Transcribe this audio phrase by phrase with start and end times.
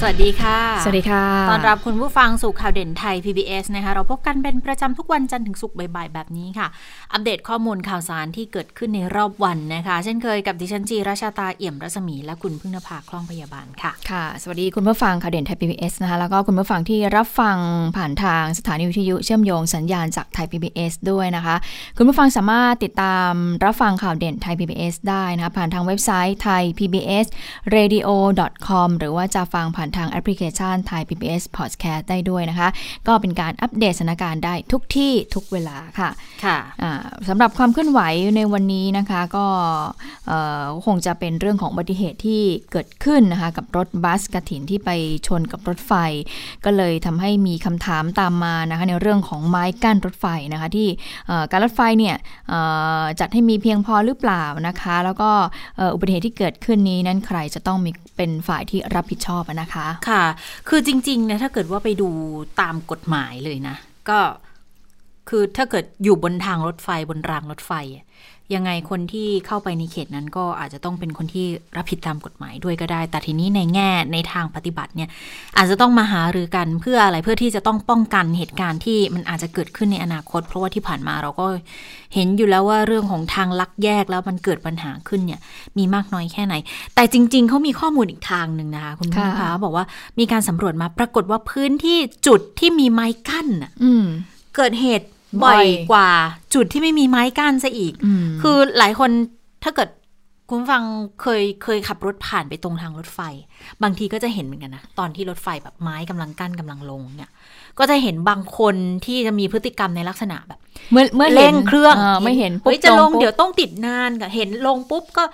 [0.00, 6.66] สวัสดีค่ะ สวัสดีค่ะ ตอนรับคุณผู้ฟังสู่ข่าวเด่นไทย PBS นะคะ เราพบกันเป็นประจำทุกวันจันทร์ถึงศุกร์บ่ายๆ แบบนี้ค่ะ
[7.12, 17.56] อัปเดตข้อมูลข่าวสารที่เกิดขึ้นในรอบวันนะคะ เช่นเคยกับดิฉันจีราชาตาเอี่ยมรัศมีและคุณพึ่งนภาคล่องพยาบาลค่ะ ค่ะ สวัสดีคุณผู้ฟังข่าวเด่นไทย PBS นะคะ แล้วก็คุณผู้ฟังที่รับฟัง
[17.96, 21.56] ผ่านทางสถานีวิทยุเชื่อมโยงสัญญาณจากไทย PBS ด้วยนะคะ
[21.96, 23.32] คุณผู้ฟังสามารถติดตาม
[23.64, 27.26] รับฟังข่าวเด่นไทย PBS ได้นะคะผ่านทางเว็บไซต์ไทย PBS
[27.74, 28.08] radio
[28.68, 32.68] com หรือว่าจะฟังผ่านทางแอปพลิเคชันไทย PBS Podcast ได้ด้วยนะคะ
[33.08, 36.10] ก็เป็นการอัปเดตสถานการณ์ได้ทุกที่ทุกเวลาค่ะ
[36.44, 36.92] ค่ะอ่า
[37.28, 38.00] สำหรับความเคลื่อนไหว
[38.36, 39.46] ในวันนี้นะคะก็
[40.28, 44.90] เอ่อคงจะเป็นเรื่องของอุบัติเหตุที่เกิดขึ้นนะคะกับรถบัสกระถินที่ไป
[45.26, 45.92] ชนกับรถไฟ
[46.64, 50.88] ก็เลยทำให้มีคำถามตามมานะคะในเรื่องของไม้กั้นรถไฟนะคะที่
[51.26, 52.16] เอ่อการรถไฟเนี่ย
[52.48, 52.60] เอ่
[53.00, 55.30] อจัดให้มีเพียงพอหรือเปล่านะคะ แล้วก็
[55.76, 59.75] เอ่ออุบัติเหตุที่เกิดขึ้นนี้นั้นใครจะต้องมีเป็นฝ่ายที่รับผิดชอบอะนะคะ
[60.08, 60.24] ค่ะ
[60.68, 62.08] คือจริงๆนะถ้าเกิดว่าไปดู
[62.60, 63.76] ตามกฎหมายเลยนะ
[64.08, 64.18] ก็
[65.28, 67.72] คือถ้าเกิดอยู่บนทางรถไฟบนรางรถไฟ
[68.54, 75.08] ยังไงคนที่เข้าไปในเขตนั้นก็อาจจะต้องเป็นคนที่รับผิดตามกฎหมายด้วยก็ได้ แต่ทีนี้ในแง่ในทางปฏิบัติเนี่ย
[75.56, 81.46] อาจจะต้องมาหารือกันเพื่ออะไรเพื่อที่จะต้องป้องกันเหตุการณ์ที่มันอาจจะเกิดขึ้นในอนาคต เพราะว่าที่ผ่านมาเราก็
[82.14, 85.40] เห็นอยู่แล้วว่าเรื่องของทางลักแยกแล้วมันเกิดปัญหาขึ้นเนี่ย
[85.78, 86.54] มีมากน้อยแค่ไหน
[86.94, 89.84] แต่จริง ๆเขามีข้อมูลอีกทางหนึ่งนะคะคุณผู้ชมค่ะคะบอกว่า
[90.18, 94.04] มีการสำรวจมาปรากฏว่าพื้นที่จุดที่มีไม้กั้นน่ะอืม
[94.56, 95.06] เกิดเหตุ
[95.42, 96.10] บ่บ่ออยยกว่า
[96.54, 99.10] จุดที่ไม่มีไม้กั้นซะอีกอืมคือหลายคน
[99.64, 99.88] ถ้าเกิด
[100.48, 100.84] คุณผู้ฟัง
[101.22, 103.20] เคยเคยขับรถผ่านไปตรงทางรถไฟ
[103.82, 107.30] บางทีก็จะเห็นเหมือนกันนะ ตอนที่รถไฟแบบไม้กำลังกั้นกำลังลงเนี่ย
[107.78, 110.58] ก็จะเห็นบางคนที่จะมีพฤติกรรมในลักษณะแบบ
[110.92, 111.94] เมื่อเมื่อห็นเร่งเครื่อง
[112.24, 115.24] ไม่เห็นปุ๊บเฮ้ยจะลงปุ๊บเดี๋ยวต้องติดนานกับเห็นลงปุ๊บก็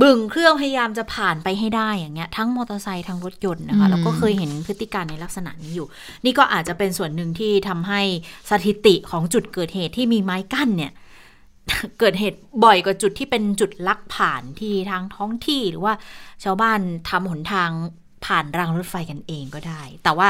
[0.00, 5.88] บึ่งเครื่องพยายามจะผ่านไปให้ได้อย่างเงี้ย ทั้งมอเตอร์ไซค์ทั้งรถยนต์นะคะแล้วก็เคยเห็นพฤติการในลักษณะนี้อยู่
[6.24, 8.00] นี่ก็อาจจะเป็นส่วนหนึ่งที่ทำให้
[8.50, 10.92] สถิติของจุดเกิดเหตุที่มีไม้กั้นเนี่ย
[11.98, 15.94] เกิดเหตุบ่อยกว่าจุดที่เป็นจุดลักผ่านที่ทางท้องที่หรือว่า
[16.44, 17.70] ชาวบ้านทำหนทาง
[18.26, 20.28] ผ่านรางรถไฟกันเองก็ได้ แต่ว่า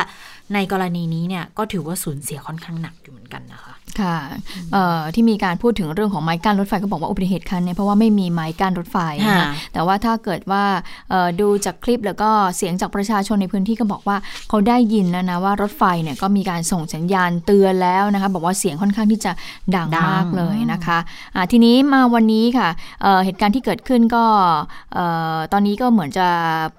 [0.55, 4.19] ในกรณีนี้เนี่ยก็ถือว่าสูญเสียค่อนข้างหนักอยู่เหมือนกันนะคะค่ะ
[4.73, 10.65] เอ่อที่มีการพูดถึงเรื่องของไม้กั้นรถไฟก็บอกว่าอุบัติเหตุครั้งเนี้เพราะว่าไม่มีไม้กั้นรถไฟนะคะค่ะแต่ว่าถ้าเกิดว่า
[11.11, 14.17] เอ่อดูจากคลิปแล้วก็เสียงจากประชาชนในพื้นที่ก็บอกว่า
[14.49, 19.33] เขาได้ยินแล้วนะว่ารถไฟเนี่ยก็มีการส่งสัญญาณเตือนแล้วนะคะบอกว่าเสียงค่อนข้างที่จะ
[19.75, 20.99] ดังดังมากเลยนะคะ
[21.35, 22.69] อ่าทีนี้มาวันนี้ค่ะ
[23.03, 24.25] เอ่อเหตุการณ์ที่เกิดขึ้นก็
[24.95, 26.27] เอ่อตอนนี้ก็เหมือนจะ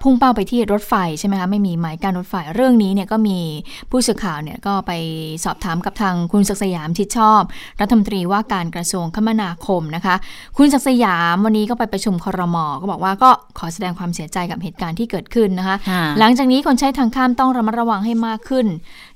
[0.02, 3.38] พุ่งเป้าไปที่รถไฟใช่ไหมคะไม่มีไม้กั้นรถไฟเรื่องนี้เนี่ยก็มี
[3.90, 4.92] ผู้สื่อข่าวเนี่ยก็ไป
[5.44, 7.42] สอบถามกับทางคุณศักดิ์สยามชิดชอบ
[7.80, 10.14] รัฐมนตรีว่าการกระทรวงคมนาคมนะคะ
[10.56, 15.76] คุณศักดิ์สยามวันนี้ก็ไปประชุมครมก็บอกว่าก็ขอแสดงความเสียใจกับเหตุการณ์ที่เกิดขึ้นนะคะ
[16.18, 18.66] หลังจากนี้คนใช้ทางข้ามต้องระมัดระวังให้มากขึ้น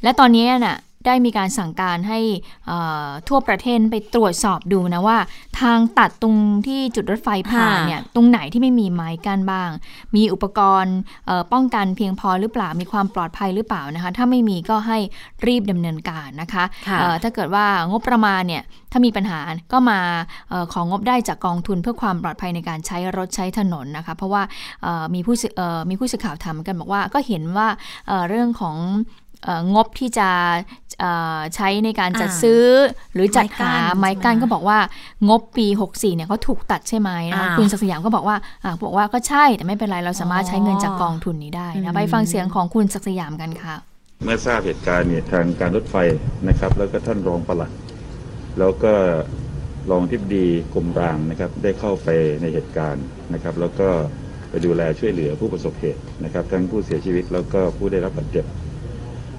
[0.03, 2.21] และตอนนี้น่ะ ได้มีการสั่งการให้
[2.67, 5.19] เอ่อทั่วประเทศไปตรวจสอบดูนะว่า
[5.61, 6.37] ทางตัดตรง
[6.67, 9.71] ที่จุดรถไฟผ่านค่ะเนี่ยตรงไหนที่ไม่มีไม้กั้นบ้าง
[10.17, 14.99] มีอุปกรณ์เอ่อป้องกันเพียงพอหรือเปล่ามีความปลอดภัยหรือเปล่านะคะ ถ้าไม่มีก็ให้
[15.47, 19.41] รีบดำเนินการนะคะค่ะเอ่อถ้าเกิดว่างบประมาณเนี่ยถ้ามีปัญหา
[19.73, 20.01] ก็มา
[20.51, 24.43] เออของงบได้จากกองทุนเพื่อความปลอดภัยในการใช้รถใช้ถนนนะคะ เพราะว่า
[24.83, 27.69] เอ่อมีผู้สื่อเอ่อมีผู้สื่อข่าวถามกันบอกว่าก็เห็นว่า
[28.09, 29.28] เอ่อเรื่องของเอ่อ
[29.75, 30.29] งบที่จะ
[31.01, 32.65] เอ่อใช้ในการจัดอ่าซื้อ
[33.15, 34.79] หรือจัดหาไม้ไม้กั้กั้นนใช่ไหมก็บอกว่า
[35.29, 43.77] งบปี 64เนี่ยเขาถูกตัดใช่ไหมนะคะอ้าวคุณศักดิ์สยามก็บอกว่าอ่าบอกว่าก็ใช่แต่ไม่เป็นไรเราสามารถใช้เงินจากกองทุนนี้ได้อืนะมไปฟังเสียงของคุณศักดิ์สยามกันค่ะ
[44.25, 45.97] เมื่อทราบเหตุการณ์เนี่ยทางการรถไฟ
[46.49, 47.71] นะครับ แล้วก็ท่านรองปลัด
[48.59, 48.93] แล้วก็
[49.91, 52.09] รองทิบดีกรมรางนะครับ ได้เข้าไป
[52.43, 53.05] ในเหตุการณ์
[53.35, 53.89] นะครับ แล้วก็
[54.51, 58.45] ไปดูแลช่วยเหลือผู้ประสบเหตุนะครับ ทั้งผู้เสียชีวิตแล้วก็ผู้ได้รับบาดเจ็บ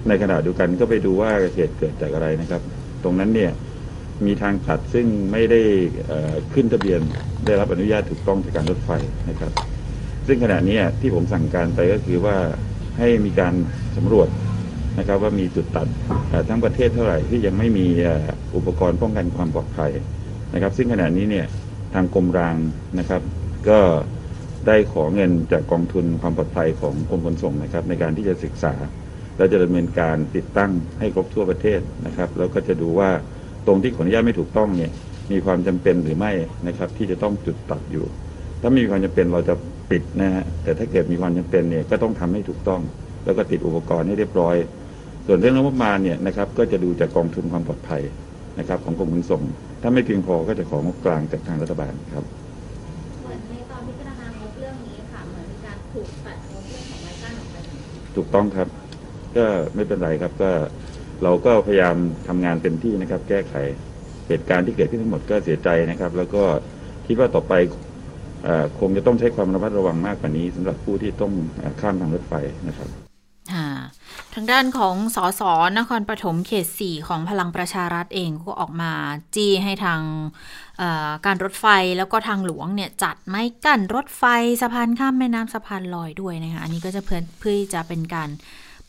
[0.08, 2.62] ในขณะเดียวกันก็ไปดูว่าเหตุเกิดจากอะไรนะครับ
[3.04, 3.52] ตรงนั้นเนี่ย
[4.26, 5.62] มีทางตัดซึ่งไม่ได้
[6.54, 7.00] ขึ้นทะเบียน
[7.46, 8.92] ได้รับอนุญาตถูกต้องจากการรถไฟ
[9.30, 9.52] นะครับ
[10.28, 12.38] ซึ่งขณะนี้ที่ผมสั่งการไปก็คือว่า
[12.98, 13.54] ให้มีการ
[13.98, 14.30] สำรวจ
[15.00, 15.88] นะครับว่ามีจุดตัด
[16.50, 17.86] ทั้งประเทศเท่าไหร่ที่ยังไม่มี
[18.56, 19.92] อุปกรณ์ป้องกันความปลอดภัย
[20.54, 21.46] นะครับ ซึ่งขณะนี้เนี่ย
[21.94, 22.56] ทางกรมราง
[23.00, 23.22] นะครับ
[23.70, 23.80] ก็
[24.68, 28.74] ได้ขอเงินจากกองทุนความปลอดภัยของกรมขนส่งนะครับ ในการที่จะศึกษา
[29.40, 33.10] แล้วจะดำเนินการติดตั้งให้ครบทั่วประเทศนะครับแล้วก็จะดูว่า
[33.68, 34.92] ตรงที่ขออนุญาตไม่ถูกต้องเนี่ย
[35.32, 36.32] มีความจำเป็นหรือไม่
[36.68, 38.06] นะครับที่จะต้องจุดตัดอยู่
[38.62, 39.56] ถ้าไม่มีความจำเป็นเราจะ
[39.92, 42.82] ปิดนะฮะแต่ถ้าเกิดมีความจำเป็นเนี่ยก็ต้องทำให้ถูกต้อง
[43.26, 44.56] แล้วก็ติดอุปกรณ์ให้เรียบร้อย
[45.26, 48.02] ส่วนเรื่องงบประมาณเนี่ยนะครับก็จะดูจากกองทุนความปลอดภัย
[48.60, 49.42] นะครับของกรมขนส่ง
[49.82, 52.26] ถ้าไม่เพียงพอก็จะของงบกลางจากทางรัฐบาลครับ
[53.22, 57.56] เหมือนในตอนพิจารณางบเรื่องนี้ค่ะเหมือนมีการถูกตัดงบเรื่องของไม้กั้นออกไป
[58.16, 58.68] ถูกต้องครับ
[59.38, 59.46] ก็
[59.76, 60.52] ไม่เป็นไรครับก็
[61.24, 61.96] เราก็พยายาม
[62.28, 63.56] ทำงานเต็มที่นะครับ แก้ไข
[64.28, 66.44] เหตุการณ์ที่เกิดขึ้นทั้งหมดก็เสียใจนะครับ แล้วก็
[67.08, 67.54] คิดว่าต่อไป
[68.48, 68.50] อ
[68.80, 71.34] คงจะต้องใช้ความระมัดระวังมากกว่านี้สำหรับผู้ที่ต้อง
[71.82, 72.34] ข้ามทางรถไฟ
[72.68, 72.90] นะครับ
[74.36, 75.42] ทางด้านของสส
[75.78, 78.92] นครปฐมเขต4ของพลังประชารัฐเองก็ออกมา
[79.36, 80.02] จี้ให้ทาง
[81.26, 81.66] การรถไฟ
[81.98, 84.24] แล้วก็ทางหลวงเนี่ยจัดไม้กั้นรถไฟ
[84.62, 88.30] สะพานข้ามแม่น้ำสะพานลอยด้วยนะคะอันนี้ก็จะเพื่อเพื่อจะเป็นการ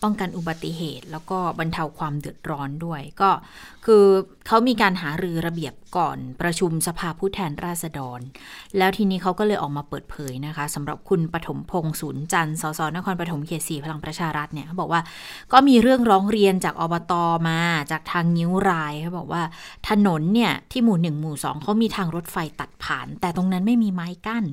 [0.02, 3.30] ป้องกันอุบัติเหตุ แล้วก็บรรเทาความเดือดร้อนด้วย ก็
[3.86, 4.04] คือ
[4.46, 8.20] เขามีการหารือระเบียบก่อนประชุมสภาผู้แทนราษฎร
[8.78, 15.00] แล้วทีนี้เขาก็เลยออกมาเปิดเผยนะคะสำหรับคุณปฐมพงษ์ศูนย์จันทร์สสนครปฐมเขตสีพลังประชารัฐเนี่ยเขาบอกว่า
[15.52, 17.12] ก็มีเรื่องร้องเรียนจากอบต
[17.48, 17.60] มา
[17.90, 19.42] จากทางนิ้วรายเขาบอกว่า
[19.88, 24.44] ถนนเนี่ยที่หมู่หนึ่งหมู่สองเขามีทางรถไฟตัดผ่าน แต่ตรงนั้นไม่มีไม้กั้น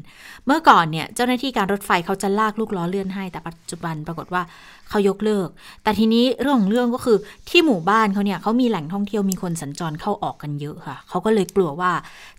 [0.46, 4.42] เมื่อก่อนเนี่ยเจ้าหน้าที่การรถไฟเขาจะลากลูกล้อเลื่อนให้แต่ปัจจุบันปรากฏว่า
[4.90, 5.50] เขายกเลิก
[5.84, 7.18] แต่ทีนี้เรื่องของเรื่องก็คือ
[7.50, 11.92] ที่หมู่บ้านเขาเนี่ยเขามีแหล่งท่องเที่ยวมีคนสัญจรเข้าออกกันเยอะค่ะ เขาก็เลยกลัวว่า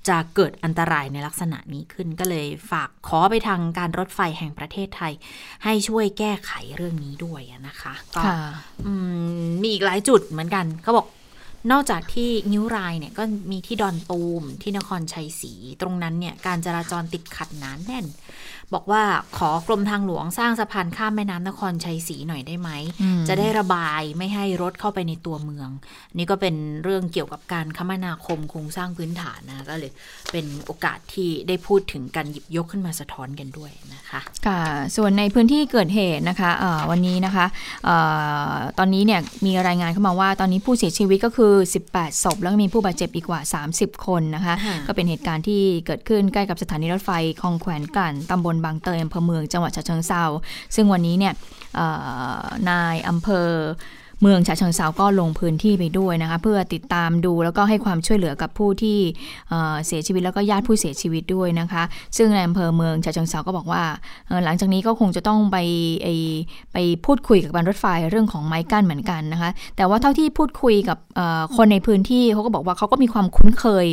[0.08, 5.12] จะเกิดอันตรายในลักษณะนี้ขึ้น ก็เลยฝากขอไปทางการรถไฟแห่งประเทศไทย
[5.64, 8.38] ให้ช่วยแก้ไขเรื่องนี้ด้วยอะนะคะ ก็ค่ะ
[8.86, 8.92] อื
[9.46, 11.06] มมีอีกหลายจุดเหมือนกันเขาบอก
[11.72, 18.06] นอกจากที่นิ้วรายเนี่ยก็มีที่ดอนตูมที่นครชัยศรีตรงนั้นเนี่ยการจราจรติดขัดหนานแน่น
[18.74, 19.02] บอกว่า
[19.38, 22.70] ขอกรมทางหลวงสร้างสะพานข้ามแม่น้ำนครชัยศรีหน่อยได้ไหม
[23.02, 25.68] อืมจะได้ระบายไม่ให้รถเข้าไปในตัวเมือง
[26.16, 26.54] นี่ก็เป็น
[26.84, 29.92] เรื่องเกี่ยวกับการคมนาคมโครงสร้างพื้นฐานนะก็เลย
[30.32, 34.62] เป็นโอกาสที่ได้พูดถึงการหยิบยกขึ้นมาสะท้อนกันด้วยนะคะค่ะ
[34.96, 37.46] ส่วนในพื้นที่เกิดเหตุนะคะเอ่อวันนี้นะคะ
[37.84, 37.90] เอ
[38.50, 41.52] อตอนนี้เนี่ยมีรายงานเข้ามาว่าตอนนี้ผู้เสียชีวิตก็คือ
[41.92, 43.40] 18 ศพ แล้วก็มีผู้บาดเจ็บอีกกว่า
[43.74, 47.10] 30 คนนะคะค่ะก็เป็นเหตุการณ์ที่เกิดขึ้นใกล้กับสถานีรถไฟ
[47.40, 50.24] คลองแขวนกันตำบลบางเตยอำเภอเมืองจังหวัดฉะเชิงเซา
[50.74, 51.34] ซึ่งวันนี้เนี่ย
[51.76, 51.86] เอ่
[52.40, 53.48] อนายอำเภอ
[54.20, 58.98] เมืองฉะเชิงเซาก็ลงพื้นที่ไปด้วยนะคะเพื่อติดตามดูแล้วก็ให้ความช่วยเหลือกับผู้ที่
[59.48, 61.82] เเสียชีวิตแล้วก็ญาติผู้เสียชีวิตด้วยนะคะ
[62.16, 63.82] ซึ่งในอำเภอเมืองฉะเชิงเซาก็บอกว่า
[64.44, 65.56] หลังจากนี้ก็คงจะต้องไป
[66.72, 70.98] ไปพูดคุยกับการรถไฟเรื่องของไม้กั้นเหมือนกันนะคะ แต่ว่าเท่าที่พูดคุยกับ
[71.56, 73.86] คนในพื้นที่เขาก็บอกว่าเขาก็มีความคุ้นเคย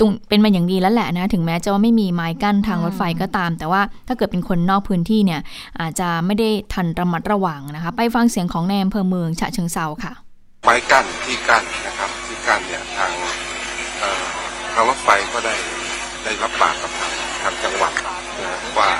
[0.00, 5.40] ตรงเป็นมาอย่างดีแล้วแหละนะ ถึงแม้จะว่าไม่มีไม้กั้นทางรถไฟก็ตาม แต่ว่าถ้าเกิดเป็นคนนอกพื้นที่เนี่ย
[5.80, 10.12] อาจจะไม่ได้ทันระมัดระวังนะคะ ไปฟังเสียงของในอำเภอเมืองฉะเชิงเซาค่ะ
[10.64, 13.10] ไม้กั้นที่กั้นนะครับที่กั้นเนี่ยทาง
[13.98, 14.24] เอ่อ
[14.72, 15.54] ทางรถไฟก็ได้
[16.24, 17.12] ได้รับปากกับทาง
[17.42, 17.92] ทางจังหวัด
[18.38, 18.90] นะว่า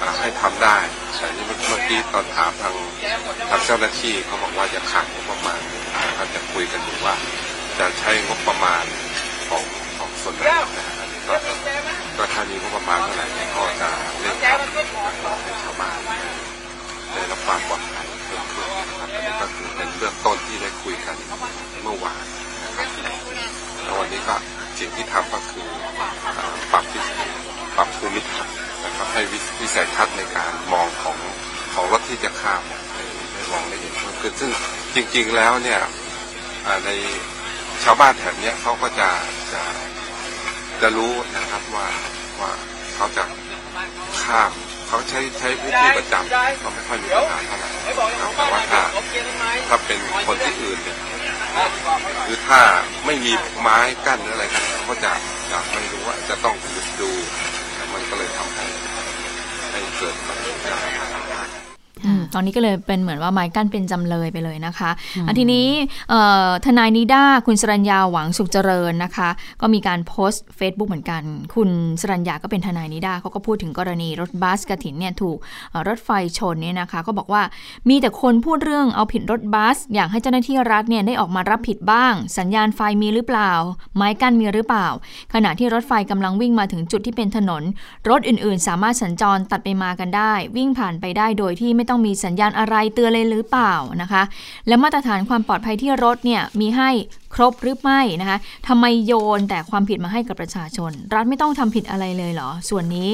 [0.00, 0.76] อ่าให้ทำได้
[1.16, 2.74] แต่นี่เมื่อกี้ตอนถามทาง
[3.50, 5.60] ทางเจ้าหน้าที่เขาบอกว่าจะขาดงบประมาณ
[6.08, 7.14] นะครับจะคุยกันอยู่ว่า
[7.78, 8.84] จะใช้งบประมาณ
[9.50, 9.85] ของของ
[10.26, 13.88] ส่วนไหนนะฮะอันนี้ก็ประมาณเท่าไหร่เนี่ยก็จะ
[14.20, 14.84] เร่งทำนะ
[15.22, 15.98] ครับให้ชาวบ้าน
[17.12, 21.16] ได้รับความปลอดภัยเพิ่มขึ้นนะครับอันนี้ก็คือเป็นเบื้องต้นที่ได้คุยกัน
[21.82, 22.24] เมื่อวาน
[22.64, 22.88] นะครับ
[23.82, 24.36] แล้ววันนี้ก็
[24.78, 25.66] สิ่งที่ทำก็คือ
[26.72, 27.00] ปรับวิ
[27.76, 29.22] ปรับภูมิทัศน์นะครับให้
[29.60, 31.18] วิสัยทัศน์ในการมองของ
[31.74, 32.62] ของรถที่จะข้าม
[32.92, 34.50] ให้ได้มองได้เห็นเพิ่มขึ้นซึ่ง
[34.94, 35.80] จริง ๆแล้วเนี่ย
[36.84, 36.90] ใน
[37.84, 39.08] ชาวบ้านแถบนี้เขาก็จะ
[39.52, 39.62] จะ
[40.82, 41.86] จะรู้นะครับว่า
[42.40, 42.52] ว่า
[42.94, 43.24] เขาจะ
[44.22, 44.50] ข้าม
[44.88, 47.82] เขาใช้ใช้วิธีประจำเขาไม่ค่อยมีปัญหาเท่าไหร่นะ
[48.20, 48.82] ครับแต่ว่าถ้า
[49.68, 50.98] ถ้าเป็นคนที่อื่นเนี่ย
[52.26, 52.60] คือถ้า
[53.06, 55.12] ไม่มีไม้กั้นหรืออะไรกันเขาก็จะ
[55.50, 56.56] จะไม่รู้ว่าจะต้อง
[57.00, 57.10] ดู
[57.92, 58.66] มันก็เลยทำให้
[59.70, 61.25] ให้เกิดปัญหา
[62.34, 64.90] ตอนนี้ก็เลยเป็นเหมือนว่าไม้กั้นเป็นจำเลยไปเลยนะคะ
[65.26, 65.66] อันทีนี้
[66.10, 69.28] เอ่อทนายนิด้าคุณสรัญญาหวังสุขเจริญนะคะ
[69.60, 71.22] ก็มีการโพสต์ Facebook เหมือนกัน
[71.54, 75.36] คุณสรัญญาก็เป็นทนายนิด้าเขาก็พูดถึงกรณีรถบัสกระถินเนี่ยถูก
[75.70, 77.42] เอ่อรถไฟชนเนี่ยนะคะ ก็บอกว่า
[77.88, 83.52] มีแต่คนพูดเรื่องเอาผิดรถบัส อยากให้เจ้าหน้าที่รัฐเนี่ยได้ออกมารับผิดบ้าง สัญญาณไฟมีหรือเปล่า
[83.96, 84.86] ไม้กั้นมีหรือเปล่า
[85.34, 87.62] ขณะที่รถไฟกำลังวิ่งมาถึงจุดที่เป็นถนน
[88.10, 94.22] รถอื่นๆ สามารถสัญจรตัดไปมากันได้ วิ่งผ่านไปได้โดยที่ไม่ต้องมีสัญญาณอะไรเตือนเลยหรือเปล่านะคะ
[94.68, 96.90] และมาตรฐานความปลอดภัยที่รถเนี่ยมีให้
[97.34, 103.10] ครบหรือไม่นะคะทำไมโยนแต่ความผิดมาให้กับประชาชน รัฐไม่ต้องทำผิดอะไรเลยเหรอ ส่วนนี้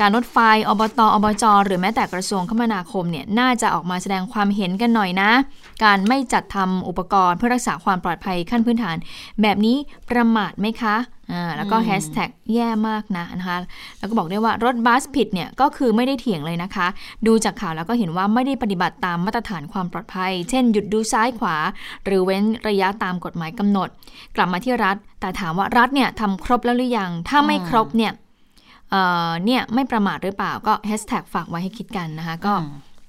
[0.00, 0.36] การรถไฟ
[0.68, 5.30] อบต อบจ หรือแม้แต่กระทรวงคมนาคมเนี่ย น่าจะออกมาแสดงความเห็นกันหน่อยนะ
[5.84, 8.96] การไม่จัดทำอุปกรณ์เพื่อรักษาความปลอดภัยขั้นพื้นฐาน
[9.42, 9.76] แบบนี้
[10.10, 10.96] ประมาทไหมคะ
[11.32, 13.58] อ่าแล้วก็แฮชแท็กแย่มากนะนะคะ
[13.98, 16.86] แล้วก็บอกได้ว่ารถบัสผิดเนี่ยก็คือไม่ได้เถียงเลยนะคะ
[17.26, 21.56] ดูจากข่าวแล้วก็เห็นว่าไม่ได้ปฏิบัติตามมาตรฐานความปลอดภัย เช่นหยุดดูซ้ายขวา
[22.04, 23.88] หรือเว้นระยะตามกฎหมายกำหนด
[24.36, 28.12] กลับมาที่รัฐ แต่ถามว่ารัฐเนี่ยทำครบแล้วหรือยัง ถ้าไม่ครบเนี่ย
[28.90, 32.54] เอ่อเนี่ยไม่ประมาทหรือเปล่าก็แฮชแท็กฝากไว้ให้คิดกันนะคะก็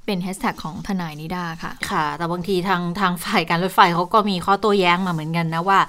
[0.06, 5.80] เป็นแฮชแท็กของทนายนิดาค่ะ ค่ะ แต่บางทีทางทางฝ่ายการรถไฟเขาก็มีข้อโต้แย้งมาเหมือนกันนะว่า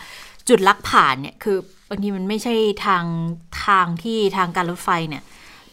[0.48, 1.56] จุดลักผ่านเนี่ยคือ
[1.88, 2.54] บางทีมันไม่ใช่
[2.86, 3.04] ทาง
[3.66, 5.22] ทางที่ทางการรถไฟเนี่ย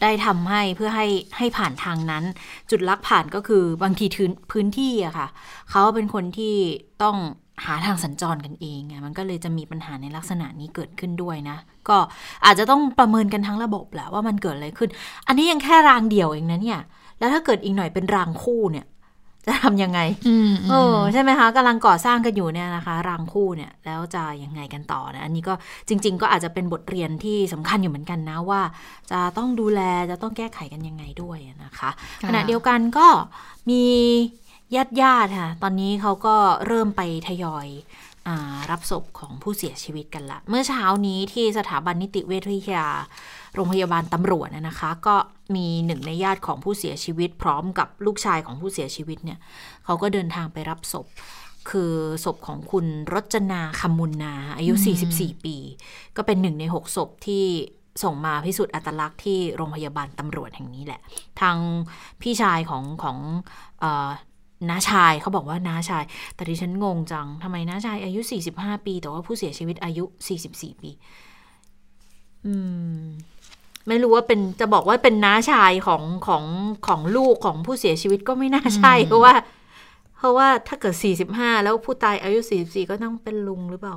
[0.01, 2.23] ได้ทำให้เพื่อให้ให้ผ่านทางนั้น
[2.71, 5.27] จุดลักผ่านก็คือบางทีพื้นพื้นที่อะค่ะ
[5.69, 6.55] เขาเป็นคนที่
[7.03, 7.17] ต้อง
[7.65, 11.57] หาทางสัญจรกันเองไงมันก็เลยจะมีปัญหาในลักษณะนี้เกิดขึ้นด้วยนะ
[11.89, 11.97] ก็
[12.45, 14.89] อาจจะต้องประเมินกันทั้งระบบแหละว่ามันเกิดอะไรขึ้น
[15.27, 16.81] อันนี้ยังแค่รางเดียวเองนะเนี่ย
[17.19, 18.85] แล้วถ้าเกิดอีกหน่อยเป็นรางคู่เนี่ย
[19.45, 25.53] จะทำยังไงอืมเออใช่ไหมคะกำลังก่อสร้างกันอยู่เนี่ยนะคะรางคู่เนี่ยแล้วจะยังไงกันต่อนะอันนี้ก็
[25.87, 28.61] จริง ๆ ก็อาจจะเป็นบทเรียนที่สำคัญอยู่เหมือนกันนะว่า
[29.11, 29.81] จะต้องดูแล
[30.11, 31.89] จะต้องแก้ไขกันยังไงด้วยนะคะ
[32.21, 33.07] ค่ะขณะเดียวกันก็
[33.69, 33.83] มี
[34.75, 36.35] ญาติญาติๆค่ะตอนนี้เขาก็
[36.67, 37.67] เริ่มไปทยอย
[38.27, 42.87] อารับศพของผู้เสียชีวิตกันละ เมื่อเช้านี้ที่สถาบันนิติเวชวิทยา
[43.55, 45.15] โรงพยาบาลตำรวจนะนะคะ ก็
[45.55, 49.39] มีหนึ่งในญาติของผู้เสียชีวิต พร้อมกับลูกชายของผู้เสียชีวิตเนี่ย
[49.85, 51.07] เขาก็เดินทางไปรับศพ
[51.69, 51.93] คือ
[52.25, 54.73] ศพของคุณรจนาคำมุนนา อายุ
[55.09, 55.57] 44 ปี
[56.17, 57.45] ก็เป็นหนึ่งในหกศพที่
[58.03, 61.01] ส่งมาพิสูจน์อัตลักษณ์ที่โรงพยาบาลตำรวจแห่งนี้แหละ
[61.41, 61.57] ทาง
[62.21, 63.17] พี่ชายของของ
[63.79, 64.09] เออ
[64.69, 66.03] น้าชายเขาบอกว่าน้าชาย
[66.35, 68.19] แต่ดิฉันงงจังทำไมน้าชายอายุ
[68.53, 70.03] 45 ปี แต่ว่าผู้เสียชีวิตอายุ
[70.43, 70.91] 44 ปี
[72.45, 72.53] อื
[73.01, 73.03] ม
[73.87, 76.43] ไม่รู้ว่าเป็นจะบอกว่าเป็นน้าชายของของ
[76.87, 79.33] ของลูกของผู้เสียชีวิตก็ไม่น่าใช่ เพราะว่า
[80.17, 80.95] เพราะว่าถ้าเกิด
[81.29, 83.95] 45แล้วผู้ตายอายุ44ก็ต้องเป็นลุงหรือเปล่า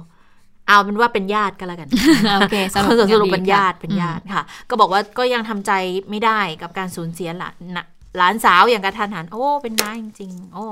[0.67, 1.89] เอาเป็นว่าเป็นญาติกันแล้วกัน
[2.37, 5.73] โอเคสรุปสรุปเป็นอย่างดีค่ะญาติเป็นญาติค่ะ ก็บอกว่าก็ยังทำใจ
[6.11, 10.67] ไม่ได้กับการสูญเสียหลานน่ะหลานสาวอย่างกระทันหัน โอ้ เป็นน้าจริงๆโอ้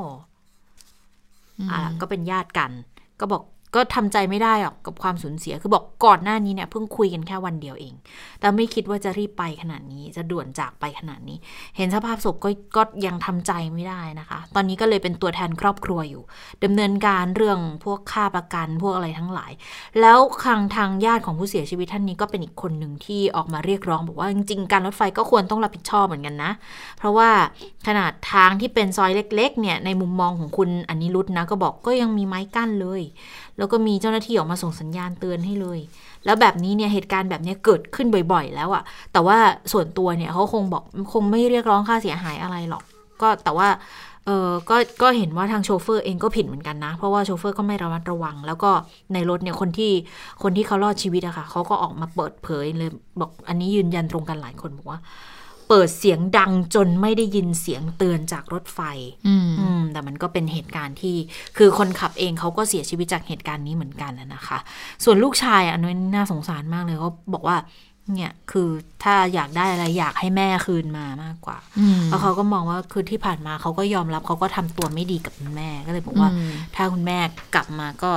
[1.71, 2.71] อ่าก็เป็นญาติกัน
[3.21, 3.42] ก็บอก
[3.75, 7.95] ก็ทำใจไม่ได้หรอกกับความสูญเสีย คือบอกก่อนหน้านี้เนี่ยเพิ่งคุยกันแค่วันเดียวเอง
[8.40, 11.37] แต่ไม่คิดว่าจะรีบไปขนาดนี้ จะด่วนจากไปขนาดนี้
[11.76, 16.23] เห็นสภาพศพก็ก็ยังทำใจไม่ได้นะคะ ตอนนี้ก็เลยเป็นตัวแทนครอบครัวอยู่
[16.64, 19.52] ดำเนินการเรื่องพวกค่าประกันพวกอะไรทั้งหลาย
[20.00, 26.50] แล้วทางทางญาติของผู้เสียชีวิตท่านนี้ก็เป็นอีกคนหนึ่งที่ออกมาเรียกร้อง บอกว่าจริงๆการรถไฟก็ควรต้องรับผิดชอบเหมือนกันนะ
[26.99, 27.31] เพราะว่า
[27.87, 33.02] ขนาดทางที่เป็นซอยเล็ก ๆ เนี่ยในมุมมองของคุณอันิรุตนะก็บอกก็ยังมีไม้กั้นเลย
[33.58, 35.78] แล้วก็มีเจ้าหน้าที่ออกมาส่งสัญญาณเตือนให้เลย
[36.25, 38.82] แล้วแบบนี้เนี่ยเหตุการณ์แบบนี้เกิดขึ้นบ่อยๆ แล้วอะ
[39.12, 39.38] แต่ว่า
[39.73, 40.82] ส่วนตัวเนี่ยเขาคงบอก
[41.12, 42.82] คงไม่เรียกร้องค่าเสียหายอะไรหรอก
[43.23, 43.68] ก็แต่ว่า
[44.26, 48.70] เออก็ก็เห็นว่าทางโชเฟอร์เองก็ผิดเหมือนกันนะ เพราะว่าโชเฟอร์ก็ไม่ระมัดระวัง แล้วก็
[49.12, 49.92] ในรถเนี่ยคนที่
[50.42, 55.00] คนที่เขารอดชีวิตอะค่ะเขาก็ออกมาเปิดเผยเลยบอกอันนี้ยืนยันตรงกันหลายคนบอกว่า
[55.75, 58.81] ปิดเสียงดังจนไม่ได้ยินเสียงเตือนจากรถไฟ
[59.26, 61.16] อืมอืมแต่มันก็เป็นเหตุการณ์ที่
[61.57, 64.59] คือคนขับเองเขาก็เสียชีวิตจากเหตุการณ์นี้เหมือนกันน่ะนะคะ
[65.04, 67.57] ส่วนลูกชายอันนี้น่าสงสารมากเลยเขาบอกว่า
[68.14, 68.69] เนี่ยคือ
[69.02, 77.19] ถ้าอยากได้อะไรอยากให้แม่คืนมามากกว่าอืมเพราะเขาก็มองว่าคือที่ผ่านมาเขาก็ยอมรับเขาก็ทำตัวไม่ดีกับคุณแม่ก็เลยบอกว่าอืมถ้าคุณแม่
[77.54, 78.11] กลับมาก็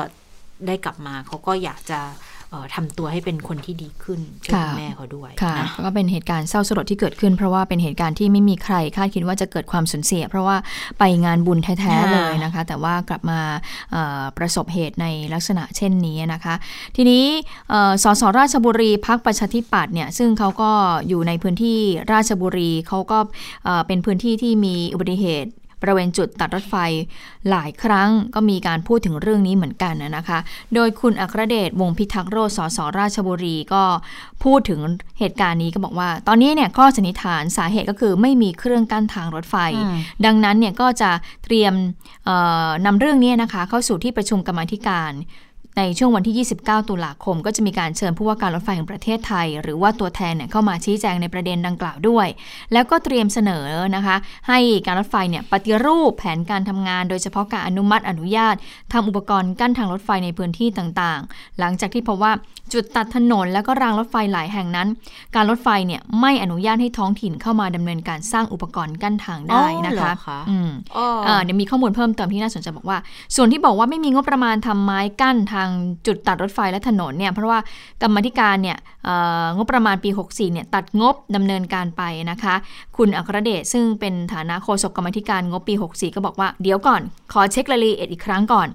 [0.68, 2.37] ได้กลับมาเขาก็อยากจะเอ่อ
[2.75, 10.58] ทำตัวให้เป็นคนที่ดีขึ้นช่วยค่ะคุณแม่เขาด้วยค่ะนะก็เป็นเหตุการณ์เศร้าสลดที่เกิดขึ้น เพราะว่าเป็นเหตุการณ์ที่ไม่มีใครคาดคิดว่าจะเกิดความสูญเสีย เพราะว่า
[11.00, 13.39] ไปงานบุญแท้ๆค่ะเลยนะคะ แต่ว่ากลับมา
[13.92, 16.56] เอ่อประสบเหตุในลักษณะเช่นนี้นะคะ
[16.96, 17.24] ทีนี้
[17.70, 20.72] เอ่อสสราชบุรีพักประชาธิปัตย์เนี่ยซึ่งเขาก็
[21.08, 21.80] อยู่ในพื้นที่
[22.13, 23.20] ราชบุรีเขาก็
[23.66, 25.51] เอ่อเป็นพื้นที่ที่มีอุบัติเหตุ
[25.82, 26.76] บริเวณจุดตัดรถไฟ
[27.50, 30.40] หลายครั้งก็มีการพูดถึงเรื่องนี้เหมือนกันนะคะ
[30.76, 33.84] โดยคุณอัครเดชวงศ์พิทักษ์โรจน์สสราชบุรีก็
[34.44, 34.80] พูดถึง
[35.20, 41.12] เหตุการณ์นี้ก็บอกว่า ตอนนี้เนี่ยข้อสันนิษฐานสาเหตุก็คือไม่มีเครื่องกั้นทางรถไฟอืมดังนั้นเนี่ยก็จะ
[41.44, 41.74] เตรียม
[42.26, 42.36] เอ่
[42.68, 45.12] อนำเรื่องนี้นะคะเข้าสู่ที่ประชุมกรรมาธิการ
[45.78, 52.28] ในช่วงวันที่ 29 ตุลาคม ก็จะมีการเชิญผู้ว่าการรถไฟแห่งประเทศไทย หรือว่าตัวแทนเนี่ยเข้ามาชี้แจงในประเด็นดังกล่าวด้วย
[52.74, 53.66] แล้วก็เตรียมเสนอ
[53.96, 54.16] นะคะ
[54.48, 58.56] ให้การรถไฟเนี่ยปฏิรูปแผนการทำงาน โดยเฉพาะการอนุมัติอนุญาต
[58.94, 62.32] ทำอุปกรณ์กั้นทางรถไฟในพื้นที่ต่างๆ หลังจากที่พบว่า
[62.74, 64.88] จุดตัดถนนแล้วก็รางรถไฟหลายแห่งนั้น
[65.36, 72.98] การรถไฟเนี่ยไม่อนุญาตให้ท้องถิ่นเข้ามาดำเนินการสร้างอุปกรณ์กั้นทางได้นะคะอ๋อเหรอคะอืมอ๋ออ่าเดี๋ยวมีข้อมูลเพิ่มเติมที่น่าสนใจบอกว่า
[73.36, 75.76] ส่วนที่บอกว่าไม่มีงบประมาณทำไม้กั้นทางาง
[76.08, 77.60] จุดตัดรถไฟและถนนเนี่ยเพราะว่า
[78.02, 78.78] กรรมธิการเนี่ย
[79.58, 82.56] งบประมาณปี 64เนี่ยตัดงบดำเนินการไปนะคะ
[82.98, 87.02] คุณอัครเดชซึ่งเป็นฐานะโฆษกกรรมธิการงบปี 64 ก็บอกว่าเดี๋ยวก่อน
[87.34, 88.68] ขอเช็ครายละเอียดอีกครั้งก่อน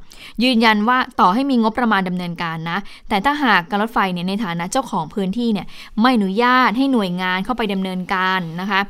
[0.43, 5.67] ยืนยันว่าต่อให้มีงบประมาณดำเนินการนะ แต่ถ้าหากการรถไฟเนี่ยในฐานะเจ้าของพื้นที่เนี่ย
[6.01, 8.81] ไม่อนุญาตให้หน่วยงานเข้าไปดำเนินการนะคะ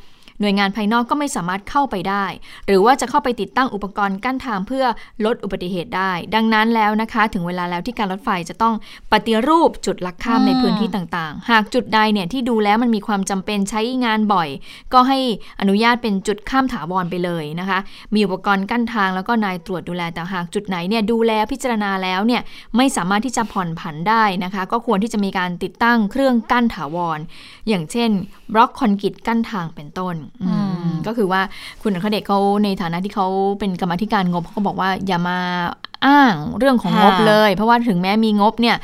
[0.43, 2.25] หน่วยงานภายนอกก็ไม่สามารถเข้าไปได้
[2.67, 4.85] หรือว่าจะเข้าไปติดตั้งอุปกรณ์กั้นทางเพื่อ
[5.25, 8.75] ลดอุบัติเหตุได้ ดังนั้นแล้วนะคะ ถึงเวลาแล้วที่การรถไฟจะต้อง
[9.13, 14.49] ปฏิรูปจุดลักข้ามในพื้นที่ต่างๆ หากจุดใดเนี่ยที่ดูแล้วมันมีความจำเป็นใช้งานบ่อย
[14.93, 15.19] ก็ให้
[15.61, 17.79] อนุญาตเป็นจุดข้ามถาวรไปเลยนะคะ
[18.15, 22.43] มีอุปกรณ์กั้นทางแล้วก็นายตรวจดูแลแต่หากจุดไหนเนี่ยดูแลพิจารณาแล้วเนี่ย
[22.77, 27.19] ไม่สามารถที่จะผ่อนผันได้นะคะ ก็ควรที่จะมีการติดตั้งเครื่องกั้นถาวร
[27.69, 28.11] อย่างเช่น
[28.53, 30.15] บล็อกคอนกรีตกั้นทางเป็นต้น
[31.07, 31.41] ก็คือว่า
[31.83, 33.27] คุณอัคเดชเขาในฐานะที่เขา
[33.59, 35.39] เป็นกรรมธิการงบเขาก็บอกว่าอย่ามา
[36.07, 38.77] อ้างเรื่องของงบเลย เพราะว่าถึงแม้มีงบเนี่ย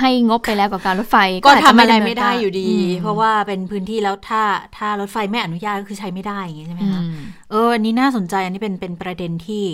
[0.00, 2.70] ให้งบไปแล้วกับการรถไฟ ก็ทำอะไรไม่ได้อยู่ดี
[3.02, 4.42] เพราะว่าเป็นพื้นที่แล้วถ้า
[4.76, 7.02] ถ้ารถไฟไม่อนุญาตก็คือใช้ไม่ได้อย่างงี้ใช่ไหมคะ
[7.50, 9.64] เอออันนี้น่าสนใจอันนี้เป็นเป็นประเด็นที่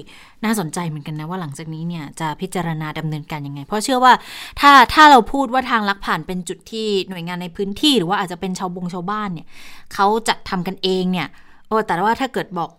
[0.44, 4.12] น่าสนใจเหมือนกันนะว่าหลังจากนี้เนี่ยจะพิจารณาดำเนินการยังไง เพราะเชื่อว่า
[4.60, 9.46] ถ้าถ้าเราพูดว่าทางลักผ่านเป็นจุดที่หน่วยงานในพื้นที่ หรือว่าอาจจะเป็นชาวบงชาวบ้านเนี่ย
[9.94, 11.28] เขาจัดทำกันเองเนี่ย
[11.68, 12.70] โอ้แต่ว่าถ้าเกิดบอก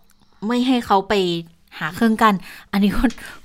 [0.46, 1.14] ไม่ให้เขาไป
[1.80, 2.34] หาเครื่องกัน
[2.72, 3.02] อันนี้ก็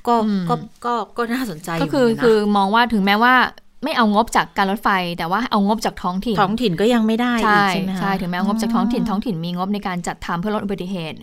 [0.08, 0.16] ก็
[0.50, 0.56] ก็
[0.86, 3.36] ก็ก็น่าสนใจก็คือคือมองว่าถึงแม้ว่า
[3.84, 7.66] ไม่เอางบจากการรถไฟ แต่ว่าเอางบจากท้องถิ่นท้องถิ่นก็ยังไม่ได้ใช่
[8.00, 11.18] ใช่ถึงแม้งบจากท้องถิ่นท้องถิ่นมีงบในการจัดทำเพื่อลดอุบัติเหตุ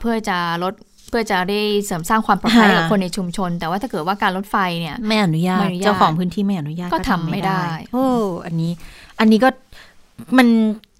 [0.00, 0.74] เพื่อจะลด
[1.10, 7.60] เพื่อจะได้เสริมสร้างความปลอดภัยกับคนในชุมชน แต่ว่าถ้าเกิดว่าการรถไฟเนี่ยไม่อนุญาตเจ้าของพื้นที่ไม่อนุญาตก็ทำไม่ได้
[7.92, 8.06] โอ้
[8.46, 8.72] อันนี้
[9.20, 9.48] อันนี้ก็
[10.38, 10.48] มัน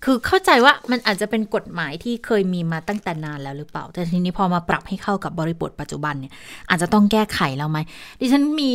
[0.04, 6.32] คือเข้าใจว่ามันอาจจะเป็นกฎหมายที่เคยมีมาตั้งแต่นานแล้วหรือเปล่า แต่ทีนี้พอมาปรับให้เข้ากับบริบทปัจจุบันเนี่ย
[6.68, 7.78] อาจจะต้องแก้ไขแล้วไหม
[8.20, 8.74] ดิฉันมี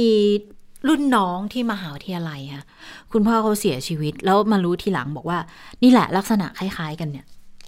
[0.88, 2.66] รุ่นน้องที่มหาวิทยาลัยค่ะ
[3.12, 5.40] คุณพ่อเขาเสียชีวิต แล้วมารู้ทีหลังบอกว่า
[5.84, 7.26] นี่แหละลักษณะคล้ายๆกันเนี่ย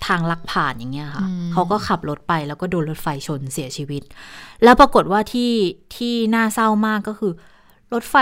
[0.08, 4.04] ทางลักผ่านอย่างเงี้ยค่ะ เขาก็ขับรถไปแล้วก็โดนรถไฟชนเสียชีวิต
[4.64, 5.52] แล้วปรากฏว่าที่
[5.96, 7.34] ที่น่าเศร้ามากก็คือ
[7.94, 8.16] รถไฟ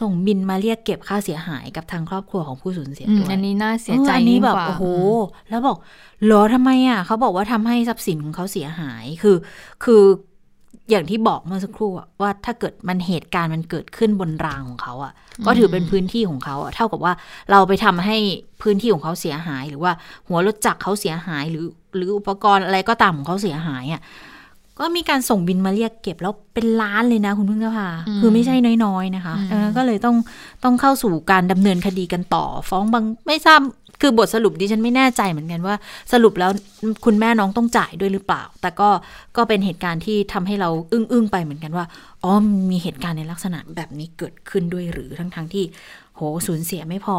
[0.00, 4.84] ส่งบินมาเรียกเก็บค่าเสียหายกับทางครอบครัวของผู้สูญเสียด้วยอันนี้น่าเสียใจนี่แบบโอ้โห
[5.50, 5.76] แล้วบอก
[6.24, 9.36] เหรอทำไมอะเขาบอกว่าทำให้ทรัพย์สินของเขาเสียหายคือ
[9.84, 10.02] คือ
[10.90, 11.90] อย่างที่บอกเมื่อสักครู่
[12.22, 15.12] ว่าถ้าเกิดมันเหตุการณ์มันเกิดขึ้นบนรางของเขาอะ
[15.46, 17.12] ก็ถือเป็นพื้นที่ของเขาอะเท่ากับว่า
[17.50, 18.16] เราไปทำให้
[18.62, 19.92] พื้นที่ของเขาเสียหาย หรือว่า
[20.28, 24.02] หัวรถจักรเขาเสียหายหรือ หรืออุปกรณ์อะไรก็ตามของเขาเสียหายอะ
[24.80, 27.88] ก็มีการส่งบินมาเรียกเก็บแล้วเป็นล้านเลยนะคุณพึ่งนภา
[28.20, 29.34] คือไม่ใช่น้อยๆนะคะ
[29.76, 30.16] ก็เลยต้อง
[30.64, 33.60] ต้องเข้าสู่การดำเนินคดีกันต่อ ฟ้องบางไม่ทราบ
[34.00, 35.74] คือบทสรุปดิฉันไม่แน่ใจเหมือนกันว่า
[36.12, 36.50] สรุปแล้ว
[37.04, 38.88] คุณแม่น้องต้องจ่ายด้วยหรือเปล่า แต่ก็
[39.36, 41.84] ก็เป็นเหตุการณ์ที่ทำให้เราอึ้งๆไปเหมือนกันว่า
[42.22, 42.32] อ๋อ
[42.70, 45.64] มีเหตุการณ์ในลักษณะแบบนี้เกิดขึ้นด้วยหรือทั้งๆทที่
[46.16, 47.18] โหสูญเสียไม่พอ